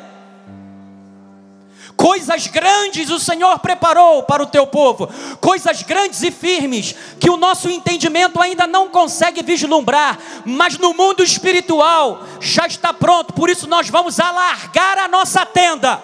[1.95, 5.09] Coisas grandes o Senhor preparou para o teu povo,
[5.39, 11.23] coisas grandes e firmes que o nosso entendimento ainda não consegue vislumbrar, mas no mundo
[11.23, 16.03] espiritual já está pronto, por isso nós vamos alargar a nossa tenda,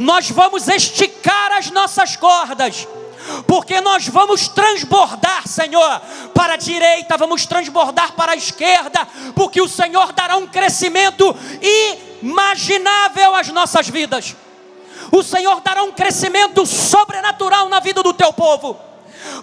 [0.00, 2.88] nós vamos esticar as nossas cordas,
[3.46, 6.00] porque nós vamos transbordar, Senhor,
[6.34, 11.34] para a direita, vamos transbordar para a esquerda, porque o Senhor dará um crescimento
[12.22, 14.34] imaginável às nossas vidas.
[15.12, 18.86] O Senhor dará um crescimento sobrenatural na vida do teu povo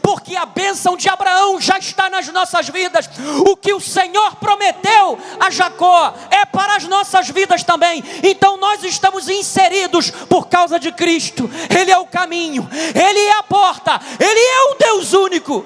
[0.01, 3.09] porque a bênção de Abraão já está nas nossas vidas.
[3.47, 8.03] O que o Senhor prometeu a Jacó é para as nossas vidas também.
[8.23, 11.49] Então nós estamos inseridos por causa de Cristo.
[11.69, 15.65] Ele é o caminho, Ele é a porta, Ele é o Deus único.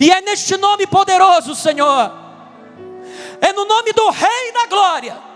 [0.00, 2.12] E é neste nome poderoso, Senhor,
[3.40, 5.27] é no nome do Rei da Glória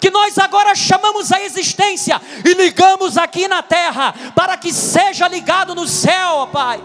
[0.00, 5.74] que nós agora chamamos a existência e ligamos aqui na terra, para que seja ligado
[5.74, 6.80] no céu, ó Pai.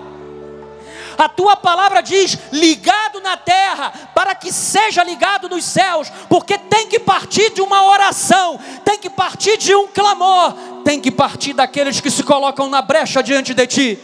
[1.17, 6.87] A tua palavra diz: ligado na terra, para que seja ligado nos céus, porque tem
[6.87, 10.53] que partir de uma oração, tem que partir de um clamor,
[10.83, 13.99] tem que partir daqueles que se colocam na brecha diante de ti.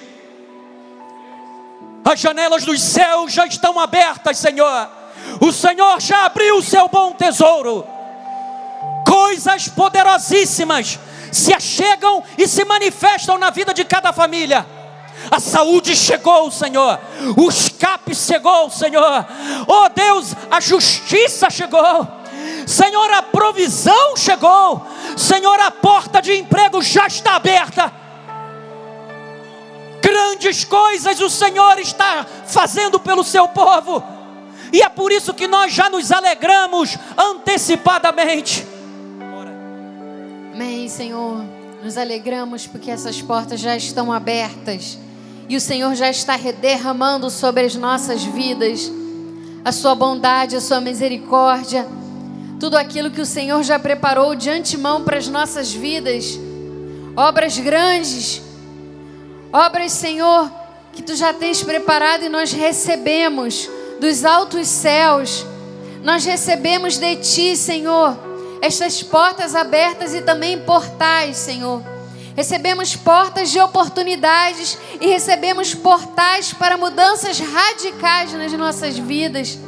[2.06, 4.90] As janelas dos céus já estão abertas, Senhor.
[5.42, 7.86] O Senhor já abriu o seu bom tesouro
[9.10, 11.00] coisas poderosíssimas
[11.32, 14.66] se achegam e se manifestam na vida de cada família.
[15.32, 17.00] A saúde chegou, Senhor.
[17.36, 19.26] O escape chegou, Senhor.
[19.68, 22.08] Oh Deus, a justiça chegou.
[22.68, 24.86] Senhor, a provisão chegou.
[25.18, 27.92] Senhor, a porta de emprego já está aberta.
[30.02, 34.04] Grandes coisas o Senhor está fazendo pelo seu povo.
[34.72, 38.79] E é por isso que nós já nos alegramos antecipadamente
[40.62, 41.42] Amém, Senhor.
[41.82, 45.00] Nos alegramos porque essas portas já estão abertas.
[45.48, 48.92] E o Senhor já está derramando sobre as nossas vidas
[49.64, 51.88] a sua bondade, a sua misericórdia,
[52.60, 56.38] tudo aquilo que o Senhor já preparou de antemão para as nossas vidas,
[57.16, 58.42] obras grandes,
[59.54, 60.52] obras, Senhor,
[60.92, 63.70] que tu já tens preparado e nós recebemos
[64.02, 65.46] dos altos céus,
[66.04, 68.28] nós recebemos de ti, Senhor,
[68.62, 71.82] estas portas abertas e também portais, Senhor.
[72.36, 79.60] Recebemos portas de oportunidades e recebemos portais para mudanças radicais nas nossas vidas.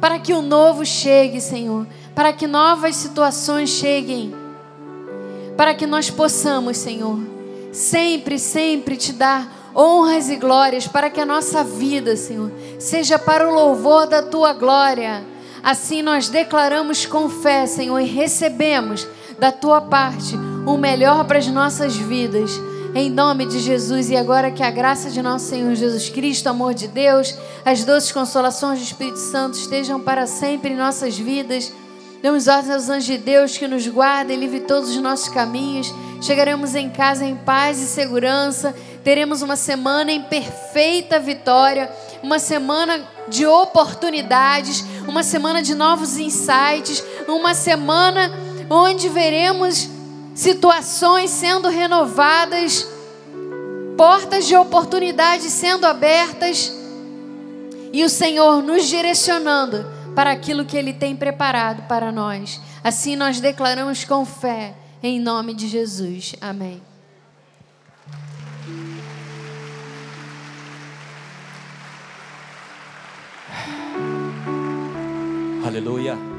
[0.00, 1.86] Para que o novo chegue, Senhor.
[2.14, 4.34] Para que novas situações cheguem.
[5.56, 7.18] Para que nós possamos, Senhor,
[7.72, 13.48] sempre, sempre te dar honras e glórias para que a nossa vida, Senhor, seja para
[13.48, 15.31] o louvor da tua glória.
[15.62, 19.06] Assim nós declaramos com fé, Senhor, e recebemos
[19.38, 20.34] da tua parte
[20.66, 22.50] o melhor para as nossas vidas.
[22.94, 26.74] Em nome de Jesus, e agora que a graça de nosso Senhor Jesus Cristo, amor
[26.74, 27.34] de Deus,
[27.64, 31.72] as doces consolações do Espírito Santo estejam para sempre em nossas vidas.
[32.22, 35.92] Damos ordens aos anjos de Deus que nos guardem livre todos os nossos caminhos.
[36.20, 38.74] Chegaremos em casa em paz e segurança.
[39.04, 41.90] Teremos uma semana em perfeita vitória,
[42.22, 48.30] uma semana de oportunidades, uma semana de novos insights, uma semana
[48.70, 49.88] onde veremos
[50.34, 52.88] situações sendo renovadas,
[53.96, 56.72] portas de oportunidade sendo abertas
[57.92, 59.84] e o Senhor nos direcionando
[60.14, 62.60] para aquilo que Ele tem preparado para nós.
[62.82, 66.34] Assim nós declaramos com fé, em nome de Jesus.
[66.40, 66.91] Amém.
[75.64, 76.31] Aleluia.